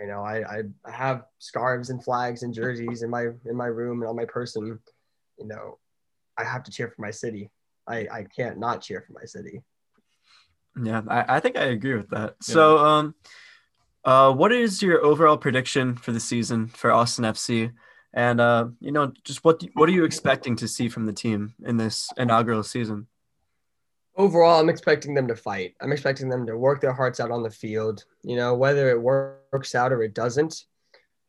you 0.00 0.06
know 0.06 0.22
I, 0.22 0.62
I 0.84 0.90
have 0.90 1.24
scarves 1.38 1.90
and 1.90 2.02
flags 2.02 2.42
and 2.42 2.54
jerseys 2.54 3.02
in 3.02 3.10
my 3.10 3.28
in 3.44 3.56
my 3.56 3.66
room 3.66 4.02
and 4.02 4.08
on 4.08 4.16
my 4.16 4.24
person, 4.24 4.78
you 5.38 5.46
know, 5.46 5.78
I 6.38 6.44
have 6.44 6.62
to 6.64 6.70
cheer 6.70 6.88
for 6.88 7.02
my 7.02 7.10
city. 7.10 7.50
I, 7.86 8.06
I 8.12 8.26
can't 8.34 8.58
not 8.58 8.80
cheer 8.80 9.04
for 9.06 9.12
my 9.12 9.24
city. 9.24 9.62
Yeah, 10.82 11.02
I, 11.08 11.36
I 11.36 11.40
think 11.40 11.56
I 11.56 11.64
agree 11.64 11.94
with 11.94 12.08
that. 12.10 12.36
Yeah. 12.46 12.54
So, 12.54 12.78
um, 12.78 13.14
uh, 14.04 14.32
what 14.32 14.52
is 14.52 14.82
your 14.82 15.04
overall 15.04 15.36
prediction 15.36 15.96
for 15.96 16.12
the 16.12 16.20
season 16.20 16.68
for 16.68 16.90
Austin 16.90 17.24
FC? 17.24 17.72
And 18.14 18.40
uh, 18.40 18.68
you 18.80 18.92
know, 18.92 19.12
just 19.24 19.44
what 19.44 19.62
what 19.74 19.88
are 19.88 19.92
you 19.92 20.04
expecting 20.04 20.56
to 20.56 20.68
see 20.68 20.88
from 20.88 21.06
the 21.06 21.12
team 21.12 21.54
in 21.64 21.76
this 21.76 22.10
inaugural 22.16 22.62
season? 22.62 23.06
Overall, 24.16 24.60
I'm 24.60 24.68
expecting 24.68 25.14
them 25.14 25.26
to 25.28 25.36
fight. 25.36 25.74
I'm 25.80 25.92
expecting 25.92 26.28
them 26.28 26.46
to 26.46 26.56
work 26.56 26.80
their 26.80 26.92
hearts 26.92 27.18
out 27.18 27.30
on 27.30 27.42
the 27.42 27.50
field. 27.50 28.04
You 28.22 28.36
know, 28.36 28.54
whether 28.54 28.90
it 28.90 29.00
works 29.00 29.74
out 29.74 29.92
or 29.92 30.02
it 30.02 30.14
doesn't, 30.14 30.66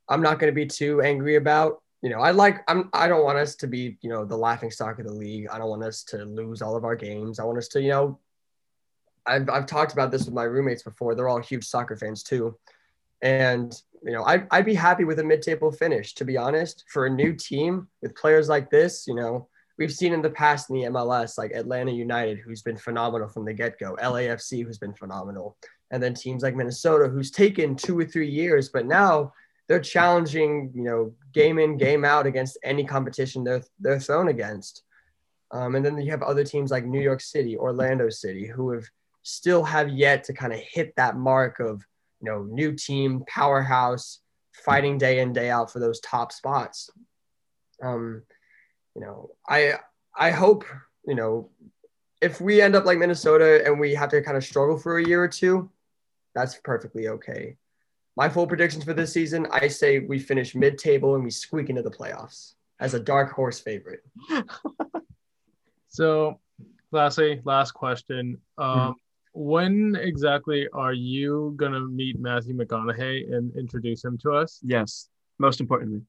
I'm 0.10 0.22
not 0.22 0.38
going 0.38 0.52
to 0.52 0.56
be 0.56 0.66
too 0.66 1.02
angry 1.02 1.36
about 1.36 1.84
you 2.04 2.10
know, 2.10 2.20
I 2.20 2.32
like 2.32 2.64
I'm 2.68 2.90
I 2.92 3.08
don't 3.08 3.24
want 3.24 3.38
us 3.38 3.56
to 3.56 3.68
be, 3.68 3.98
you 4.02 4.10
know, 4.10 4.26
the 4.26 4.36
laughing 4.36 4.70
stock 4.70 5.00
of 5.00 5.06
the 5.06 5.14
league. 5.14 5.48
I 5.50 5.58
don't 5.58 5.70
want 5.70 5.86
us 5.86 6.04
to 6.10 6.26
lose 6.26 6.62
all 6.62 6.76
of 6.76 6.84
our 6.84 6.98
games. 6.98 7.40
I 7.40 7.46
want 7.46 7.58
us 7.58 7.70
to, 7.70 7.82
you 7.82 7.90
know, 7.90 8.20
I've 9.26 9.50
I've 9.50 9.66
talked 9.66 9.94
about 9.94 10.12
this 10.12 10.26
with 10.26 10.34
my 10.34 10.44
roommates 10.44 10.84
before. 10.84 11.16
They're 11.16 11.30
all 11.30 11.40
huge 11.40 11.64
soccer 11.64 11.96
fans 11.96 12.22
too. 12.22 12.58
And, 13.22 13.74
you 14.04 14.12
know, 14.12 14.26
I 14.26 14.44
I'd 14.52 14.66
be 14.66 14.74
happy 14.74 15.06
with 15.06 15.20
a 15.20 15.24
mid-table 15.24 15.72
finish, 15.72 16.14
to 16.16 16.26
be 16.26 16.36
honest. 16.36 16.84
For 16.90 17.06
a 17.06 17.10
new 17.10 17.32
team 17.32 17.88
with 18.02 18.16
players 18.16 18.50
like 18.50 18.70
this, 18.70 19.08
you 19.08 19.16
know, 19.16 19.48
we've 19.78 19.92
seen 19.92 20.14
in 20.14 20.22
the 20.22 20.30
past 20.30 20.70
in 20.70 20.76
the 20.76 20.88
MLS, 20.90 21.38
like 21.38 21.52
Atlanta 21.52 21.92
United, 21.92 22.40
who's 22.40 22.62
been 22.62 22.78
phenomenal 22.78 23.28
from 23.28 23.46
the 23.46 23.54
get-go, 23.54 23.96
LAFC, 24.02 24.66
who's 24.66 24.78
been 24.78 24.94
phenomenal, 24.94 25.58
and 25.92 26.02
then 26.02 26.14
teams 26.14 26.44
like 26.44 26.56
Minnesota, 26.56 27.10
who's 27.10 27.32
taken 27.32 27.76
two 27.76 27.98
or 27.98 28.06
three 28.06 28.30
years, 28.30 28.70
but 28.70 28.86
now 28.86 29.34
they're 29.68 29.80
challenging, 29.80 30.72
you 30.74 30.84
know, 30.84 31.14
game 31.34 31.60
in, 31.60 31.78
game 31.78 32.04
out 32.04 32.26
against 32.26 32.58
any 32.64 32.84
competition 32.84 33.44
they're 33.44 33.64
they're 33.80 34.00
thrown 34.00 34.28
against. 34.28 34.84
Um, 35.52 35.76
and 35.76 35.86
then 35.86 35.98
you 36.02 36.12
have 36.12 36.24
other 36.24 36.44
teams 36.44 36.72
like 36.72 36.86
New 36.86 37.02
York 37.02 37.22
City, 37.22 37.58
Orlando 37.58 38.10
City, 38.10 38.48
who 38.48 38.72
have 38.72 38.86
still 39.22 39.64
have 39.64 39.90
yet 39.90 40.24
to 40.26 40.34
kind 40.34 40.52
of 40.52 40.60
hit 40.60 40.94
that 40.98 41.16
mark 41.16 41.60
of 41.60 41.86
you 42.20 42.30
know 42.30 42.44
new 42.44 42.74
team 42.74 43.24
powerhouse 43.28 44.20
fighting 44.66 44.98
day 44.98 45.20
in 45.20 45.34
day 45.34 45.50
out 45.50 45.72
for 45.72 45.80
those 45.80 46.00
top 46.02 46.32
spots. 46.32 46.90
Um, 47.82 48.24
you 48.96 49.02
know, 49.02 49.32
I 49.48 49.74
I 50.16 50.32
hope 50.32 50.66
you 51.06 51.16
know 51.16 51.50
if 52.22 52.40
we 52.40 52.62
end 52.62 52.76
up 52.76 52.86
like 52.86 52.98
Minnesota 52.98 53.66
and 53.66 53.80
we 53.80 53.94
have 53.96 54.10
to 54.10 54.22
kind 54.22 54.38
of 54.38 54.44
struggle 54.44 54.78
for 54.78 54.98
a 54.98 55.06
year 55.06 55.22
or 55.22 55.28
two, 55.28 55.70
that's 56.34 56.56
perfectly 56.64 57.10
okay 57.10 57.58
my 58.16 58.30
full 58.30 58.48
predictions 58.48 58.84
for 58.84 58.94
this 58.94 59.12
season, 59.12 59.48
I 59.52 59.68
say 59.68 60.00
we 60.00 60.20
finish 60.20 60.56
mid-table 60.56 61.16
and 61.16 61.24
we 61.24 61.32
squeak 61.32 61.70
into 61.70 61.82
the 61.82 61.92
playoffs 61.92 62.54
as 62.80 62.94
a 62.94 63.00
dark 63.00 63.32
horse 63.32 63.60
favorite. 63.60 64.04
so, 65.90 66.40
lastly, 66.92 67.42
last 67.44 67.72
question. 67.72 68.38
Um, 68.58 68.78
mm-hmm. 68.78 68.92
When 69.36 69.96
exactly 70.00 70.68
are 70.74 70.94
you 70.94 71.56
gonna 71.58 71.80
meet 71.80 72.20
Matthew 72.20 72.56
McConaughey 72.56 73.34
and 73.34 73.56
introduce 73.56 74.06
him 74.06 74.16
to 74.20 74.32
us? 74.32 74.60
Yes, 74.62 75.10
most 75.40 75.60
importantly. 75.60 76.02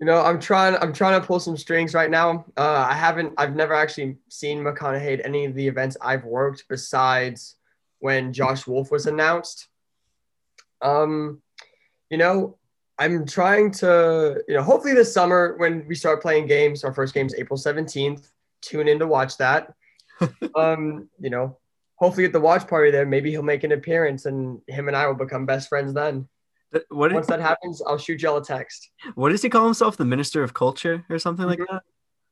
You 0.00 0.06
know, 0.06 0.20
I'm 0.22 0.38
trying. 0.38 0.76
I'm 0.76 0.92
trying 0.92 1.20
to 1.20 1.26
pull 1.26 1.40
some 1.40 1.56
strings 1.56 1.92
right 1.92 2.10
now. 2.10 2.44
Uh, 2.56 2.86
I 2.88 2.94
haven't. 2.94 3.34
I've 3.36 3.56
never 3.56 3.74
actually 3.74 4.16
seen 4.28 4.60
McConaughey 4.60 5.18
at 5.18 5.26
any 5.26 5.44
of 5.44 5.54
the 5.54 5.66
events 5.66 5.96
I've 6.00 6.24
worked 6.24 6.64
besides 6.68 7.56
when 7.98 8.32
Josh 8.32 8.66
Wolff 8.66 8.92
was 8.92 9.06
announced. 9.06 9.68
Um, 10.80 11.42
you 12.10 12.16
know, 12.16 12.58
I'm 12.98 13.26
trying 13.26 13.70
to, 13.72 14.42
you 14.48 14.54
know, 14.54 14.62
hopefully 14.62 14.94
this 14.94 15.12
summer 15.12 15.56
when 15.58 15.86
we 15.86 15.94
start 15.94 16.22
playing 16.22 16.46
games, 16.46 16.84
our 16.84 16.92
first 16.92 17.14
game 17.14 17.26
is 17.26 17.34
April 17.34 17.58
17th. 17.58 18.28
Tune 18.60 18.88
in 18.88 18.98
to 18.98 19.06
watch 19.06 19.36
that. 19.38 19.72
um, 20.56 21.08
you 21.20 21.30
know, 21.30 21.58
hopefully 21.96 22.26
at 22.26 22.32
the 22.32 22.40
watch 22.40 22.66
party 22.66 22.90
there, 22.90 23.06
maybe 23.06 23.30
he'll 23.30 23.42
make 23.42 23.62
an 23.62 23.72
appearance 23.72 24.26
and 24.26 24.60
him 24.66 24.88
and 24.88 24.96
I 24.96 25.06
will 25.06 25.14
become 25.14 25.46
best 25.46 25.68
friends 25.68 25.92
then. 25.94 26.28
What 26.88 27.12
Once 27.12 27.26
that 27.28 27.40
happens, 27.40 27.80
I'll 27.86 27.98
shoot 27.98 28.20
y'all 28.20 28.36
a 28.36 28.44
text. 28.44 28.90
What 29.14 29.30
does 29.30 29.42
he 29.42 29.48
call 29.48 29.64
himself? 29.64 29.96
The 29.96 30.04
Minister 30.04 30.42
of 30.42 30.52
Culture 30.54 31.04
or 31.08 31.18
something 31.18 31.46
mm-hmm. 31.46 31.60
like 31.60 31.68
that? 31.70 31.82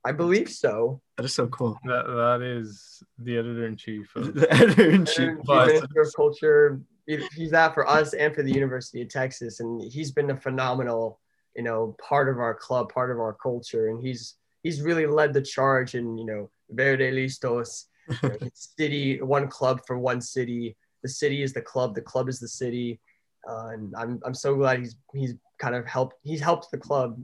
I 0.05 0.12
believe 0.12 0.51
so. 0.51 1.01
That 1.16 1.25
is 1.25 1.35
so 1.35 1.49
cool. 1.49 1.77
That 1.85 2.07
that 2.07 2.40
is 2.40 3.03
the 3.18 3.38
editor 3.38 3.66
in 3.66 3.77
chief. 3.77 4.12
the 4.14 4.46
editor 4.53 4.90
in 4.90 5.05
chief. 5.05 5.38
Minister 5.44 6.01
of 6.01 6.14
Culture, 6.14 6.81
he's 7.07 7.51
that 7.51 7.75
for 7.75 7.88
us 7.88 8.12
and 8.12 8.35
for 8.35 8.42
the 8.42 8.53
University 8.53 9.03
of 9.03 9.09
Texas, 9.09 9.61
and 9.61 9.83
he's 9.83 10.12
been 10.12 10.31
a 10.31 10.37
phenomenal, 10.37 11.18
you 11.57 11.64
know, 11.64 11.96
part 12.01 12.29
of 12.29 12.38
our 12.38 12.55
club, 12.55 12.92
part 12.92 13.11
of 13.11 13.18
our 13.18 13.33
culture, 13.33 13.88
and 13.88 14.01
he's 14.01 14.37
he's 14.62 14.81
really 14.81 15.07
led 15.07 15.33
the 15.33 15.42
charge 15.42 15.96
in 15.96 16.16
you 16.16 16.25
know 16.25 16.51
Verde 16.70 17.11
Listos, 17.11 17.87
you 18.22 18.29
know, 18.29 18.37
city, 18.55 19.20
one 19.20 19.49
club 19.49 19.81
for 19.87 19.99
one 19.99 20.20
city. 20.20 20.77
The 21.03 21.09
city 21.09 21.42
is 21.42 21.53
the 21.53 21.62
club, 21.62 21.94
the 21.94 22.01
club 22.01 22.29
is 22.29 22.38
the 22.38 22.49
city, 22.49 23.01
uh, 23.48 23.68
and 23.72 23.94
I'm 23.96 24.20
I'm 24.24 24.35
so 24.35 24.54
glad 24.54 24.78
he's 24.78 24.96
he's 25.14 25.35
kind 25.59 25.74
of 25.74 25.87
helped 25.87 26.16
he's 26.22 26.40
helped 26.40 26.70
the 26.70 26.78
club 26.78 27.22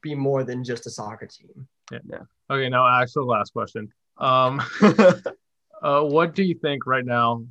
be 0.00 0.14
more 0.14 0.44
than 0.44 0.64
just 0.64 0.86
a 0.86 0.90
soccer 0.90 1.26
team. 1.26 1.66
Yeah. 1.90 1.98
yeah. 2.08 2.18
Okay. 2.50 2.68
Now, 2.68 2.86
actual 3.00 3.26
last 3.26 3.52
question. 3.52 3.92
Um, 4.18 4.62
uh, 5.82 6.02
what 6.02 6.34
do 6.34 6.42
you 6.42 6.54
think 6.54 6.86
right 6.86 7.04
now 7.04 7.44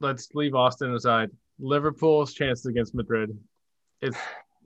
let's 0.00 0.34
leave 0.34 0.54
Austin 0.54 0.94
aside. 0.94 1.30
Liverpool's 1.58 2.32
chances 2.32 2.66
against 2.66 2.94
Madrid. 2.94 3.36
It's 4.00 4.16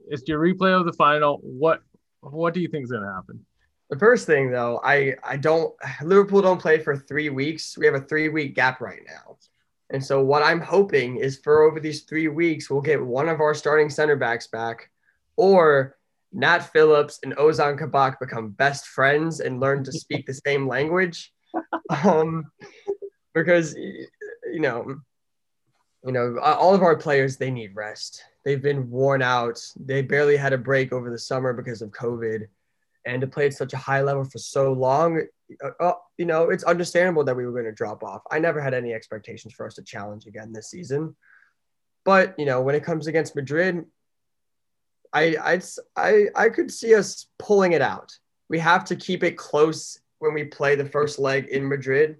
it's 0.09 0.23
your 0.27 0.41
replay 0.41 0.79
of 0.79 0.87
the 0.87 0.93
final. 0.93 1.41
What 1.43 1.81
what 2.21 2.55
do 2.55 2.61
you 2.61 2.69
think 2.69 2.85
is 2.85 2.91
going 2.91 3.03
to 3.03 3.13
happen? 3.13 3.45
The 3.91 3.99
first 3.99 4.27
thing 4.27 4.51
though, 4.51 4.81
I 4.83 5.15
I 5.23 5.37
don't 5.37 5.75
Liverpool 6.03 6.41
don't 6.41 6.61
play 6.61 6.79
for 6.79 6.97
three 6.97 7.31
weeks. 7.31 7.77
We 7.77 7.87
have 7.87 7.95
a 7.95 8.01
three 8.01 8.29
week 8.29 8.55
gap 8.55 8.81
right 8.81 9.03
now. 9.07 9.37
And 9.95 10.05
so 10.05 10.21
what 10.21 10.43
I'm 10.43 10.61
hoping 10.61 11.19
is 11.19 11.39
for 11.39 11.63
over 11.63 11.79
these 11.79 12.03
three 12.03 12.27
weeks, 12.27 12.69
we'll 12.69 12.81
get 12.81 13.01
one 13.01 13.29
of 13.29 13.41
our 13.41 13.55
starting 13.55 13.89
center 13.89 14.17
backs 14.17 14.49
back, 14.49 14.91
or 15.37 15.97
Nat 16.33 16.63
Phillips 16.73 17.21
and 17.23 17.37
Ozan 17.37 17.79
Kabak 17.79 18.19
become 18.19 18.51
best 18.51 18.89
friends 18.89 19.39
and 19.39 19.61
learn 19.61 19.85
to 19.85 19.93
speak 19.93 20.27
the 20.27 20.35
same 20.35 20.67
language. 20.67 21.33
Um, 22.05 22.51
because 23.35 23.77
you 23.77 24.59
know, 24.59 24.97
you 26.05 26.13
know, 26.13 26.39
all 26.41 26.75
of 26.75 26.83
our 26.83 26.97
players 26.97 27.37
they 27.37 27.51
need 27.51 27.77
rest. 27.77 28.25
They've 28.45 28.61
been 28.61 28.91
worn 28.91 29.23
out. 29.23 29.61
They 29.77 30.03
barely 30.03 30.37
had 30.37 30.53
a 30.53 30.59
break 30.59 30.93
over 30.93 31.11
the 31.11 31.19
summer 31.19 31.53
because 31.53 31.83
of 31.83 31.91
COVID, 31.91 32.47
and 33.07 33.21
to 33.21 33.29
play 33.29 33.47
at 33.47 33.55
such 33.55 33.75
a 33.75 33.77
high 33.77 34.03
level 34.03 34.25
for 34.25 34.39
so 34.39 34.73
long, 34.73 35.23
uh, 35.63 35.71
uh 35.81 35.95
you 36.19 36.25
know, 36.25 36.51
it's 36.51 36.65
understandable 36.65 37.25
that 37.25 37.37
we 37.37 37.45
were 37.45 37.53
going 37.53 37.65
to 37.65 37.73
drop 37.73 38.03
off. 38.03 38.23
I 38.31 38.39
never 38.39 38.61
had 38.61 38.75
any 38.75 38.93
expectations 38.93 39.55
for 39.55 39.67
us 39.67 39.75
to 39.75 39.83
challenge 39.83 40.27
again 40.27 40.53
this 40.53 40.71
season, 40.71 41.15
but 42.05 42.39
you 42.39 42.45
know, 42.45 42.61
when 42.63 42.75
it 42.75 42.85
comes 42.85 43.07
against 43.07 43.37
Madrid, 43.37 43.85
I 45.13 45.37
I 45.37 45.61
I 45.97 46.27
I 46.35 46.49
could 46.49 46.71
see 46.71 46.95
us 46.95 47.27
pulling 47.39 47.73
it 47.73 47.83
out. 47.83 48.13
We 48.49 48.59
have 48.59 48.85
to 48.87 48.97
keep 48.97 49.23
it 49.23 49.39
close 49.39 49.99
when 50.19 50.35
we 50.35 50.45
play 50.45 50.75
the 50.75 50.85
first 50.85 51.19
leg 51.19 51.47
in 51.49 51.67
Madrid. 51.67 52.17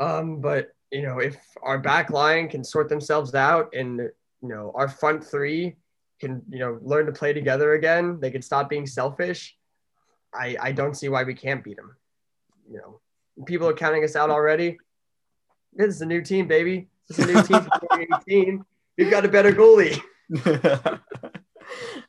Um, 0.00 0.40
but 0.40 0.70
you 0.90 1.02
know, 1.02 1.18
if 1.18 1.36
our 1.62 1.78
back 1.78 2.10
line 2.10 2.48
can 2.48 2.64
sort 2.64 2.88
themselves 2.88 3.34
out 3.34 3.74
and 3.74 3.98
you 3.98 4.48
know 4.48 4.72
our 4.74 4.88
front 4.88 5.24
three 5.24 5.76
can 6.20 6.42
you 6.48 6.60
know 6.60 6.78
learn 6.82 7.06
to 7.06 7.12
play 7.12 7.32
together 7.32 7.74
again, 7.74 8.18
they 8.20 8.30
can 8.30 8.42
stop 8.42 8.70
being 8.70 8.86
selfish. 8.86 9.57
I 10.34 10.56
I 10.60 10.72
don't 10.72 10.94
see 10.94 11.08
why 11.08 11.24
we 11.24 11.34
can't 11.34 11.62
beat 11.62 11.76
them. 11.76 11.96
You 12.70 12.78
know, 12.78 13.00
people 13.44 13.68
are 13.68 13.74
counting 13.74 14.04
us 14.04 14.16
out 14.16 14.30
already. 14.30 14.78
This 15.72 15.94
is 15.94 16.02
a 16.02 16.06
new 16.06 16.22
team, 16.22 16.48
baby. 16.48 16.88
This 17.08 17.18
is 17.18 17.24
a 17.24 17.28
new 17.28 17.42
team 17.42 17.62
for 17.62 17.80
2018. 17.80 18.64
We've 18.98 19.10
got 19.10 19.24
a 19.24 19.28
better 19.28 19.52
goalie. 19.52 20.00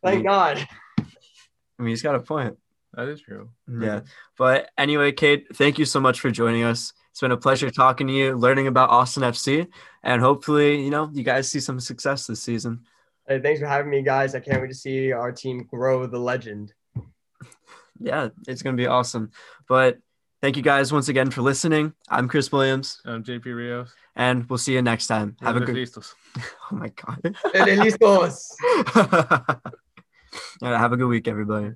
Thank 0.03 0.21
mm. 0.21 0.23
God. 0.23 0.67
I 0.97 1.81
mean, 1.81 1.89
he's 1.89 2.01
got 2.01 2.15
a 2.15 2.19
point. 2.19 2.57
That 2.93 3.07
is 3.07 3.21
true. 3.21 3.49
Yeah. 3.67 4.01
But 4.37 4.69
anyway, 4.77 5.11
Cade, 5.11 5.45
thank 5.53 5.77
you 5.77 5.85
so 5.85 5.99
much 5.99 6.19
for 6.19 6.31
joining 6.31 6.63
us. 6.63 6.93
It's 7.11 7.21
been 7.21 7.31
a 7.31 7.37
pleasure 7.37 7.69
talking 7.69 8.07
to 8.07 8.13
you, 8.13 8.35
learning 8.35 8.67
about 8.67 8.89
Austin 8.89 9.23
FC, 9.23 9.67
and 10.03 10.21
hopefully, 10.21 10.81
you 10.83 10.89
know, 10.89 11.09
you 11.13 11.23
guys 11.23 11.49
see 11.49 11.59
some 11.59 11.79
success 11.79 12.27
this 12.27 12.41
season. 12.41 12.81
Hey, 13.27 13.39
thanks 13.39 13.59
for 13.59 13.67
having 13.67 13.91
me, 13.91 14.01
guys. 14.01 14.33
I 14.35 14.39
can't 14.39 14.61
wait 14.61 14.69
to 14.69 14.75
see 14.75 15.11
our 15.11 15.31
team 15.31 15.63
grow 15.63 16.07
the 16.07 16.19
legend. 16.19 16.73
Yeah, 17.99 18.29
it's 18.47 18.61
going 18.61 18.75
to 18.75 18.81
be 18.81 18.87
awesome. 18.87 19.31
But 19.67 19.99
thank 20.41 20.57
you 20.57 20.63
guys 20.63 20.91
once 20.93 21.09
again 21.09 21.31
for 21.31 21.41
listening. 21.41 21.93
I'm 22.09 22.27
Chris 22.27 22.51
Williams. 22.51 23.01
I'm 23.05 23.23
JP 23.23 23.45
Rios. 23.45 23.93
And 24.15 24.49
we'll 24.49 24.57
see 24.57 24.73
you 24.73 24.81
next 24.81 25.07
time. 25.07 25.35
Have 25.41 25.57
a 25.57 25.61
good. 25.61 25.75
Listos. 25.75 26.13
Oh 26.71 26.75
my 26.75 26.89
God. 26.89 27.35
Listos. 27.55 28.45
yeah, 30.61 30.77
have 30.77 30.93
a 30.93 30.97
good 30.97 31.07
week, 31.07 31.27
everybody. 31.27 31.71